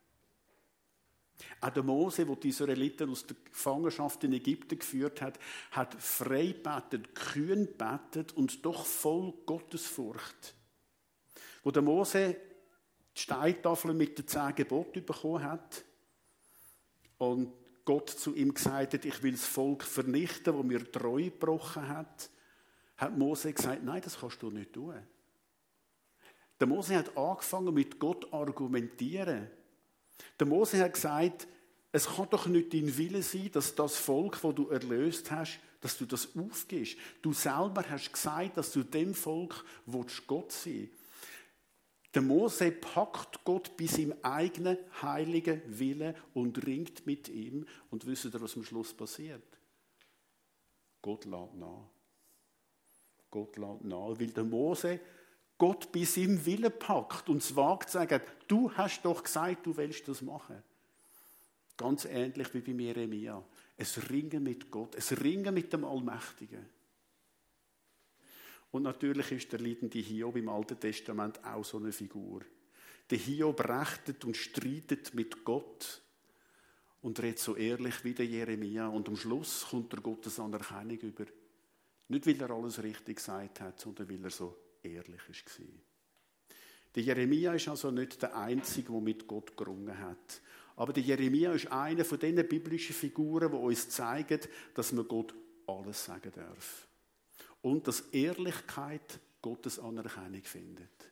Auch 1.61 1.69
der 1.69 1.83
Mose, 1.83 2.25
der 2.25 2.35
die 2.37 2.49
Israeliten 2.49 3.09
aus 3.09 3.27
der 3.27 3.35
Gefangenschaft 3.51 4.23
in 4.23 4.33
Ägypten 4.33 4.79
geführt 4.79 5.21
hat, 5.21 5.37
hat 5.71 5.93
frei 6.01 6.53
betet, 6.53 7.13
kühn 7.13 7.67
betet 7.77 8.33
und 8.33 8.65
doch 8.65 8.85
voll 8.85 9.33
Gottesfurcht. 9.45 10.55
Wo 11.65 11.71
der 11.71 11.81
Mose 11.81 12.37
die 13.17 13.21
Steintafel 13.21 13.95
mit 13.95 14.19
den 14.19 14.27
zehn 14.27 14.53
Geboten 14.53 15.03
bekommen 15.03 15.43
hat 15.43 15.83
und 17.17 17.51
Gott 17.83 18.11
zu 18.11 18.35
ihm 18.35 18.53
gesagt 18.53 18.93
hat, 18.93 19.03
ich 19.03 19.23
will 19.23 19.31
das 19.31 19.47
Volk 19.47 19.83
vernichten, 19.83 20.53
wo 20.53 20.61
mir 20.61 20.91
treu 20.91 21.23
gebrochen 21.23 21.87
hat, 21.89 22.29
hat 22.97 23.17
Mose 23.17 23.51
gesagt, 23.51 23.83
nein, 23.83 23.99
das 24.03 24.19
kannst 24.19 24.43
du 24.43 24.51
nicht 24.51 24.73
tun. 24.73 24.93
Der 26.59 26.67
Mose 26.67 26.95
hat 26.97 27.17
angefangen 27.17 27.73
mit 27.73 27.97
Gott 27.97 28.31
argumentieren. 28.31 29.49
Der 30.39 30.45
Mose 30.45 30.83
hat 30.83 30.93
gesagt, 30.93 31.47
es 31.91 32.05
kann 32.05 32.29
doch 32.29 32.45
nicht 32.45 32.75
dein 32.75 32.95
Wille 32.95 33.23
sein, 33.23 33.49
dass 33.51 33.73
das 33.73 33.97
Volk, 33.97 34.39
das 34.39 34.53
du 34.53 34.69
erlöst 34.69 35.31
hast, 35.31 35.59
dass 35.81 35.97
du 35.97 36.05
das 36.05 36.29
aufgibst. 36.37 36.95
Du 37.23 37.33
selber 37.33 37.83
hast 37.89 38.13
gesagt, 38.13 38.55
dass 38.55 38.71
du 38.71 38.83
dem 38.83 39.15
Volk 39.15 39.65
Gott 40.27 40.51
sein 40.51 40.73
willst. 40.73 41.04
Der 42.15 42.21
Mose 42.21 42.71
packt 42.71 43.43
Gott 43.43 43.75
bei 43.75 43.87
seinem 43.87 44.15
eigenen 44.21 44.77
heiligen 45.01 45.61
Willen 45.67 46.15
und 46.33 46.65
ringt 46.65 47.05
mit 47.05 47.27
ihm. 47.27 47.65
Und 47.91 48.07
wisst 48.07 48.25
ihr, 48.25 48.41
was 48.41 48.55
am 48.55 48.63
Schluss 48.63 48.93
passiert? 48.93 49.43
Gott 51.01 51.25
lädt 51.25 51.55
nach. 51.55 51.89
Gott 53.29 53.57
lädt 53.57 53.83
nach, 53.83 54.17
weil 54.17 54.27
der 54.27 54.45
Mose 54.45 55.01
Gott 55.57 55.91
bei 55.91 56.05
seinem 56.05 56.45
Willen 56.45 56.71
packt 56.79 57.27
und 57.27 57.37
es 57.37 57.53
wagt 57.53 57.89
zu 57.89 57.97
sagen, 57.97 58.21
du 58.47 58.71
hast 58.71 59.03
doch 59.03 59.21
gesagt, 59.21 59.65
du 59.65 59.75
willst 59.75 60.07
das 60.07 60.21
machen. 60.21 60.63
Ganz 61.75 62.05
ähnlich 62.05 62.53
wie 62.53 62.61
bei 62.61 62.83
Jeremia. 62.83 63.43
Es 63.75 64.09
Ringen 64.09 64.41
mit 64.43 64.71
Gott, 64.71 64.95
es 64.95 65.21
Ringen 65.21 65.53
mit 65.53 65.73
dem 65.73 65.83
Allmächtigen. 65.83 66.65
Und 68.75 68.83
natürlich 68.83 69.31
ist 69.31 69.53
der 69.53 69.61
leidende 69.61 69.99
Hiob 69.99 70.35
im 70.35 70.49
Alten 70.49 70.77
Testament 70.77 71.41
auch 71.45 71.63
so 71.63 71.77
eine 71.77 71.93
Figur. 71.93 72.41
Der 73.09 73.17
Hiob 73.17 73.61
rechtet 73.61 74.25
und 74.25 74.35
streitet 74.35 75.13
mit 75.13 75.45
Gott 75.45 76.01
und 77.01 77.17
redet 77.21 77.39
so 77.39 77.55
ehrlich 77.55 78.03
wie 78.03 78.13
der 78.13 78.25
Jeremia. 78.25 78.89
Und 78.89 79.07
am 79.07 79.15
Schluss 79.15 79.65
kommt 79.69 79.93
er 79.93 80.01
Gottes 80.01 80.41
Anerkennung 80.41 80.97
über. 80.97 81.23
Nicht, 82.09 82.27
weil 82.27 82.41
er 82.41 82.49
alles 82.51 82.83
richtig 82.83 83.15
gesagt 83.15 83.61
hat, 83.61 83.79
sondern 83.79 84.09
weil 84.09 84.25
er 84.25 84.29
so 84.29 84.57
ehrlich 84.83 85.21
war. 85.29 85.65
Der 86.95 87.03
Jeremia 87.03 87.53
ist 87.53 87.69
also 87.69 87.91
nicht 87.91 88.21
der 88.21 88.35
Einzige, 88.35 88.91
der 88.91 88.99
mit 88.99 89.25
Gott 89.25 89.55
gerungen 89.55 89.97
hat. 89.97 90.41
Aber 90.75 90.91
der 90.91 91.03
Jeremia 91.03 91.53
ist 91.53 91.71
eine 91.71 92.03
von 92.03 92.19
diesen 92.19 92.45
biblischen 92.45 92.93
Figuren, 92.93 93.49
die 93.49 93.57
uns 93.57 93.87
zeigen, 93.87 94.41
dass 94.73 94.91
man 94.91 95.07
Gott 95.07 95.33
alles 95.65 96.03
sagen 96.03 96.33
darf 96.35 96.89
und 97.65 97.87
dass 97.87 98.01
Ehrlichkeit 98.11 99.19
Gottes 99.41 99.79
Anerkennung 99.79 100.43
findet. 100.43 101.11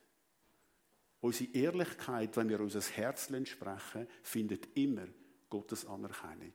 Unsere 1.20 1.50
Ehrlichkeit, 1.52 2.36
wenn 2.36 2.48
wir 2.48 2.60
unser 2.60 2.80
Herz 2.80 3.24
sprechen, 3.24 4.06
findet 4.22 4.68
immer 4.76 5.08
Gottes 5.50 5.84
Anerkennung. 5.84 6.52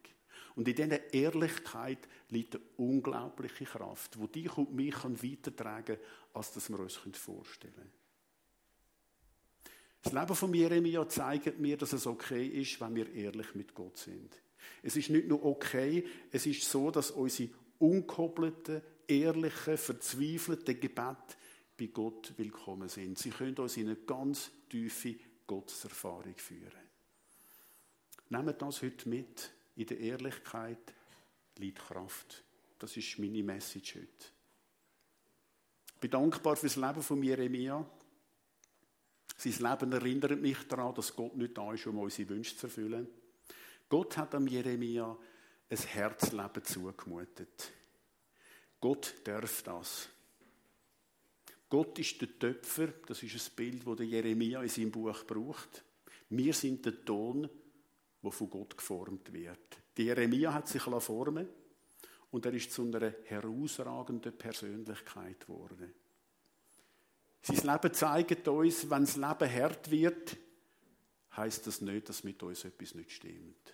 Und 0.56 0.70
in 0.70 0.76
dieser 0.76 1.14
Ehrlichkeit 1.14 2.08
liegt 2.30 2.56
eine 2.56 2.64
unglaubliche 2.78 3.66
Kraft, 3.66 4.16
die 4.16 4.44
dich 4.44 4.58
und 4.58 4.74
mich 4.74 4.96
weitertragen 5.04 5.98
kann, 5.98 6.06
als 6.34 6.54
das 6.54 6.70
wir 6.70 6.80
uns 6.80 6.96
vorstellen 7.18 7.74
können. 7.74 7.92
Das 10.02 10.14
Leben 10.14 10.36
von 10.36 10.54
Jeremia 10.54 11.10
zeigt 11.10 11.60
mir, 11.60 11.76
dass 11.76 11.92
es 11.92 12.08
okay 12.08 12.48
ist, 12.48 12.80
wenn 12.80 12.96
wir 12.96 13.14
ehrlich 13.14 13.54
mit 13.54 13.76
Gott 13.76 13.98
sind. 13.98 14.34
Es 14.82 14.96
ist 14.96 15.10
nicht 15.10 15.28
nur 15.28 15.44
okay, 15.44 16.08
es 16.32 16.46
ist 16.46 16.62
so, 16.64 16.90
dass 16.90 17.12
unsere 17.12 17.50
unkoppelten, 17.80 18.82
ehrlichen, 19.10 19.78
verzweifelten 19.78 20.80
Gebet 20.80 21.38
bei 21.78 21.88
Gott 21.88 22.34
willkommen 22.38 22.90
sind. 22.90 23.18
Sie 23.18 23.32
können 23.32 23.58
uns 23.58 23.78
in 23.78 23.88
eine 23.88 23.96
ganz 23.96 24.52
tiefe 24.70 25.16
Gotteserfahrung 25.48 26.36
führen. 26.36 26.90
Nehmt 28.30 28.62
das 28.62 28.82
heute 28.82 29.10
mit. 29.10 29.52
In 29.76 29.88
der 29.88 30.00
Ehrlichkeit 30.00 30.94
liegt 31.58 31.80
Kraft. 31.80 32.44
Das 32.78 32.96
ist 32.96 33.18
meine 33.18 33.44
Message 33.44 33.96
heute. 33.96 34.08
Ich 35.96 36.00
bin 36.02 36.12
dankbar 36.12 36.56
für 36.56 36.68
das 36.68 36.76
Leben 36.76 37.02
von 37.02 37.24
Jeremia. 37.24 37.86
Sein 39.38 39.54
Leben 39.54 39.92
erinnert 39.92 40.40
mich 40.40 40.68
daran, 40.68 40.94
dass 40.94 41.16
Gott 41.16 41.36
nicht 41.36 41.58
da 41.58 41.74
ist, 41.74 41.88
um 41.88 41.98
unsere 41.98 42.30
Wünsche 42.30 42.56
zu 42.56 42.68
erfüllen. 42.68 43.08
Gott 43.88 44.18
hat 44.18 44.36
am 44.36 44.48
Jeremia 44.48 45.18
ein 45.70 45.78
Herzleben 45.78 46.64
zugemutet. 46.64 47.72
Gott 48.80 49.16
darf 49.24 49.62
das. 49.64 50.10
Gott 51.70 52.00
ist 52.00 52.20
der 52.22 52.40
Töpfer, 52.40 52.88
das 53.06 53.22
ist 53.22 53.36
ein 53.36 53.56
Bild, 53.56 53.86
das 53.86 54.08
Jeremia 54.08 54.62
in 54.62 54.70
seinem 54.70 54.92
Buch 54.92 55.24
braucht. 55.26 55.84
Wir 56.30 56.54
sind 56.54 56.86
der 56.86 57.06
Ton, 57.06 57.50
der 58.24 58.32
von 58.32 58.50
Gott 58.50 58.76
geformt 58.76 59.32
wird. 59.32 59.78
Die 59.96 60.04
Jeremia 60.04 60.54
hat 60.54 60.68
sich 60.68 60.82
formen 60.82 61.48
und 62.32 62.46
er 62.46 62.54
ist 62.54 62.72
zu 62.72 62.84
einer 62.84 63.14
herausragenden 63.26 64.38
Persönlichkeit 64.38 65.42
geworden. 65.42 65.94
Sein 67.42 67.74
Leben 67.74 67.94
zeigt 67.94 68.48
uns, 68.48 68.90
wenn 68.90 69.06
das 69.06 69.16
Leben 69.16 69.54
hart 69.54 69.92
wird, 69.92 70.38
heißt 71.38 71.68
das 71.68 71.82
nicht, 71.82 72.10
dass 72.10 72.24
mit 72.24 72.42
uns 72.44 72.66
etwas 72.66 72.96
nicht 72.96 73.12
stimmt. 73.12 73.74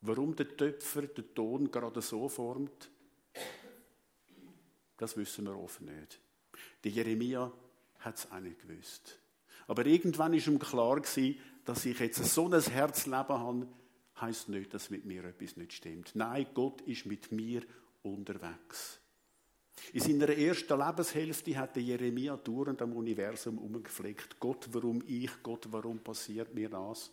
Warum 0.00 0.34
der 0.34 0.56
Töpfer 0.56 1.02
den 1.02 1.34
Ton 1.34 1.70
gerade 1.70 2.02
so 2.02 2.28
formt, 2.28 2.90
das 5.02 5.16
wissen 5.16 5.44
wir 5.46 5.58
oft 5.58 5.80
nicht. 5.80 6.20
Der 6.84 6.92
Jeremia 6.92 7.52
hat 7.98 8.16
es 8.16 8.30
auch 8.30 8.40
nicht 8.40 8.60
gewusst. 8.60 9.18
Aber 9.66 9.84
irgendwann 9.84 10.34
ist 10.34 10.46
ihm 10.46 10.58
klar 10.58 11.00
gewesen, 11.00 11.38
dass 11.64 11.84
ich 11.84 11.98
jetzt 11.98 12.24
so 12.24 12.48
ein 12.48 12.60
Herzleben 12.60 13.28
habe, 13.28 13.68
heißt 14.20 14.48
nicht, 14.48 14.72
dass 14.72 14.90
mit 14.90 15.04
mir 15.04 15.24
etwas 15.24 15.56
nicht 15.56 15.72
stimmt. 15.72 16.12
Nein, 16.14 16.46
Gott 16.54 16.80
ist 16.82 17.06
mit 17.06 17.32
mir 17.32 17.62
unterwegs. 18.02 19.00
In 19.92 20.00
seiner 20.00 20.28
ersten 20.28 20.78
Lebenshälfte 20.78 21.56
hat 21.56 21.74
der 21.74 21.82
Jeremia 21.82 22.36
dauernd 22.36 22.80
am 22.82 22.92
Universum 22.92 23.58
umgefleckt. 23.58 24.38
Gott, 24.38 24.68
warum 24.70 25.02
ich? 25.06 25.30
Gott, 25.42 25.66
warum 25.70 25.98
passiert 25.98 26.54
mir 26.54 26.68
das? 26.68 27.10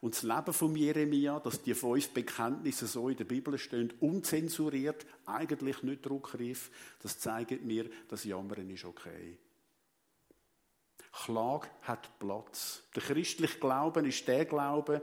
Und 0.00 0.14
das 0.14 0.22
Leben 0.22 0.52
von 0.52 0.74
Jeremia, 0.74 1.40
dass 1.40 1.62
die 1.62 1.74
fünf 1.74 2.08
Bekenntnisse 2.10 2.86
so 2.86 3.10
in 3.10 3.18
der 3.18 3.24
Bibel 3.24 3.58
stehen, 3.58 3.92
unzensuriert, 4.00 5.04
eigentlich 5.26 5.82
nicht 5.82 6.06
druckreif, 6.06 6.70
das 7.02 7.18
zeigt 7.18 7.62
mir, 7.62 7.90
dass 8.08 8.24
Jammern 8.24 8.70
ist 8.70 8.86
okay. 8.86 9.36
Klage 11.12 11.68
hat 11.82 12.18
Platz. 12.18 12.82
Der 12.94 13.02
christliche 13.02 13.58
Glauben 13.58 14.06
ist 14.06 14.26
der 14.26 14.46
Glaube, 14.46 15.02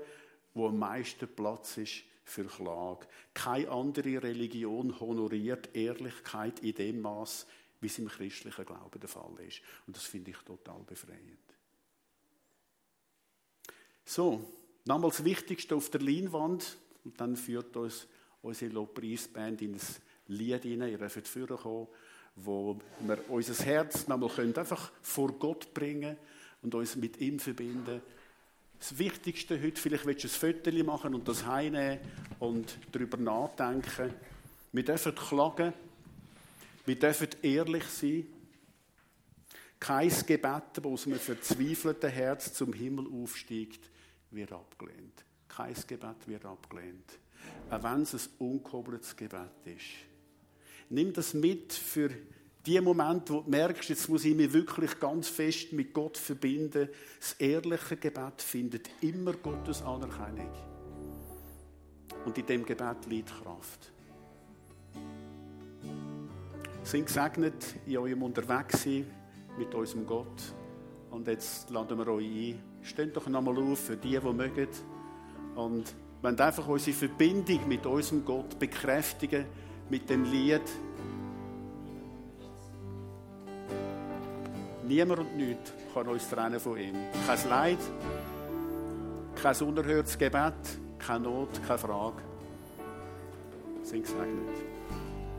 wo 0.53 0.67
am 0.67 0.79
meisten 0.79 1.27
Platz 1.27 1.77
ist 1.77 2.03
für 2.23 2.45
Klage. 2.45 3.07
Keine 3.33 3.69
andere 3.69 4.23
Religion 4.23 4.99
honoriert 4.99 5.75
Ehrlichkeit 5.75 6.59
in 6.61 6.73
dem 6.73 7.01
Maß, 7.01 7.45
wie 7.81 7.87
es 7.87 7.99
im 7.99 8.07
christlichen 8.07 8.65
Glauben 8.65 8.99
der 8.99 9.09
Fall 9.09 9.35
ist. 9.47 9.61
Und 9.85 9.95
das 9.95 10.03
finde 10.03 10.31
ich 10.31 10.37
total 10.37 10.81
befreiend. 10.83 11.37
So, 14.03 14.43
Nochmal 14.87 15.09
das 15.09 15.23
Wichtigste 15.25 15.75
auf 15.75 15.89
der 15.89 16.01
Leinwand. 16.01 16.77
Und 17.03 17.19
dann 17.19 17.35
führt 17.35 17.75
uns 17.75 18.07
unsere 18.41 18.71
Lobpreisband 18.71 19.61
in 19.61 19.73
ein 19.73 19.81
Lied 20.27 20.63
hinein. 20.63 20.91
Ihr 20.91 20.97
dürft 20.97 21.61
kommen, 21.61 21.87
wo 22.37 22.79
wir 23.01 23.17
unser 23.29 23.65
Herz 23.65 24.07
nochmal 24.07 24.29
einfach 24.39 24.91
vor 25.01 25.33
Gott 25.33 25.73
bringen 25.73 26.15
und 26.61 26.73
uns 26.73 26.95
mit 26.95 27.19
ihm 27.19 27.37
verbinden. 27.39 28.01
Das 28.79 28.97
Wichtigste 28.97 29.61
heute, 29.61 29.81
vielleicht 29.81 30.05
willst 30.05 30.23
du 30.23 30.47
ein 30.47 30.55
Foto 30.55 30.83
machen 30.83 31.15
und 31.15 31.27
das 31.27 31.45
heimnehmen 31.45 31.99
und 32.39 32.77
darüber 32.91 33.17
nachdenken. 33.17 34.13
Wir 34.71 34.85
dürfen 34.85 35.15
klagen. 35.15 35.73
Wir 36.85 36.95
dürfen 36.97 37.29
ehrlich 37.41 37.85
sein. 37.85 38.27
Kein 39.79 40.09
Gebet, 40.09 40.63
das 40.73 40.85
aus 40.85 41.07
einem 41.07 41.19
verzweifelten 41.19 42.09
Herz 42.09 42.53
zum 42.53 42.71
Himmel 42.73 43.07
aufsteigt, 43.07 43.89
wird 44.31 44.51
abgelehnt. 44.51 45.25
Kein 45.47 45.75
Gebet 45.87 46.27
wird 46.27 46.45
abgelehnt. 46.45 47.19
Auch 47.69 47.83
wenn 47.83 48.01
es 48.01 48.13
ein 48.13 48.31
unkoppeltes 48.39 49.15
Gebet 49.15 49.51
ist. 49.65 49.85
Nimm 50.89 51.13
das 51.13 51.33
mit 51.33 51.73
für 51.73 52.09
die 52.65 52.81
Momente, 52.81 53.33
wo 53.33 53.41
du 53.41 53.49
merkst, 53.49 53.89
jetzt 53.89 54.09
muss 54.09 54.25
ich 54.25 54.35
mich 54.35 54.51
wirklich 54.51 54.99
ganz 54.99 55.29
fest 55.29 55.71
mit 55.71 55.93
Gott 55.93 56.17
verbinden. 56.17 56.89
Das 57.19 57.33
ehrliche 57.33 57.95
Gebet 57.95 58.41
findet 58.41 58.89
immer 59.01 59.33
Gottes 59.33 59.81
Anerkennung. 59.81 60.51
Und 62.25 62.37
in 62.37 62.45
dem 62.45 62.65
Gebet 62.65 63.05
liegt 63.07 63.29
Kraft. 63.29 63.91
Sind 66.83 67.05
gesegnet 67.05 67.75
in 67.85 67.97
eurem 67.97 68.23
Unterwegssein 68.23 69.05
mit 69.57 69.73
unserem 69.73 70.05
Gott. 70.05 70.53
Und 71.09 71.27
jetzt 71.27 71.69
laden 71.69 71.97
wir 71.97 72.07
euch 72.07 72.25
ein, 72.25 72.63
Steht 72.87 73.15
doch 73.17 73.27
nochmal 73.27 73.57
auf 73.57 73.79
für 73.79 73.97
die, 73.97 74.17
die 74.17 74.33
mögen. 74.33 74.67
Und 75.55 75.93
wenn 76.21 76.39
einfach 76.39 76.67
unsere 76.67 76.95
Verbindung 76.95 77.67
mit 77.67 77.85
unserem 77.85 78.23
Gott 78.23 78.57
bekräftigen, 78.57 79.45
mit 79.89 80.09
dem 80.09 80.23
Lied, 80.23 80.61
Niemand 84.87 85.19
und 85.19 85.35
nichts 85.35 85.73
kann 85.93 86.07
uns 86.07 86.29
trennen 86.29 86.61
von 86.61 86.77
ihm. 86.77 86.95
Kein 87.25 87.49
Leid, 87.49 87.79
kein 89.35 89.55
unerhörtes 89.67 90.17
Gebet, 90.17 90.53
keine 90.97 91.25
Not, 91.25 91.49
keine 91.67 91.77
Frage. 91.77 92.21
Sind 93.83 94.03
gesegnet. 94.03 94.76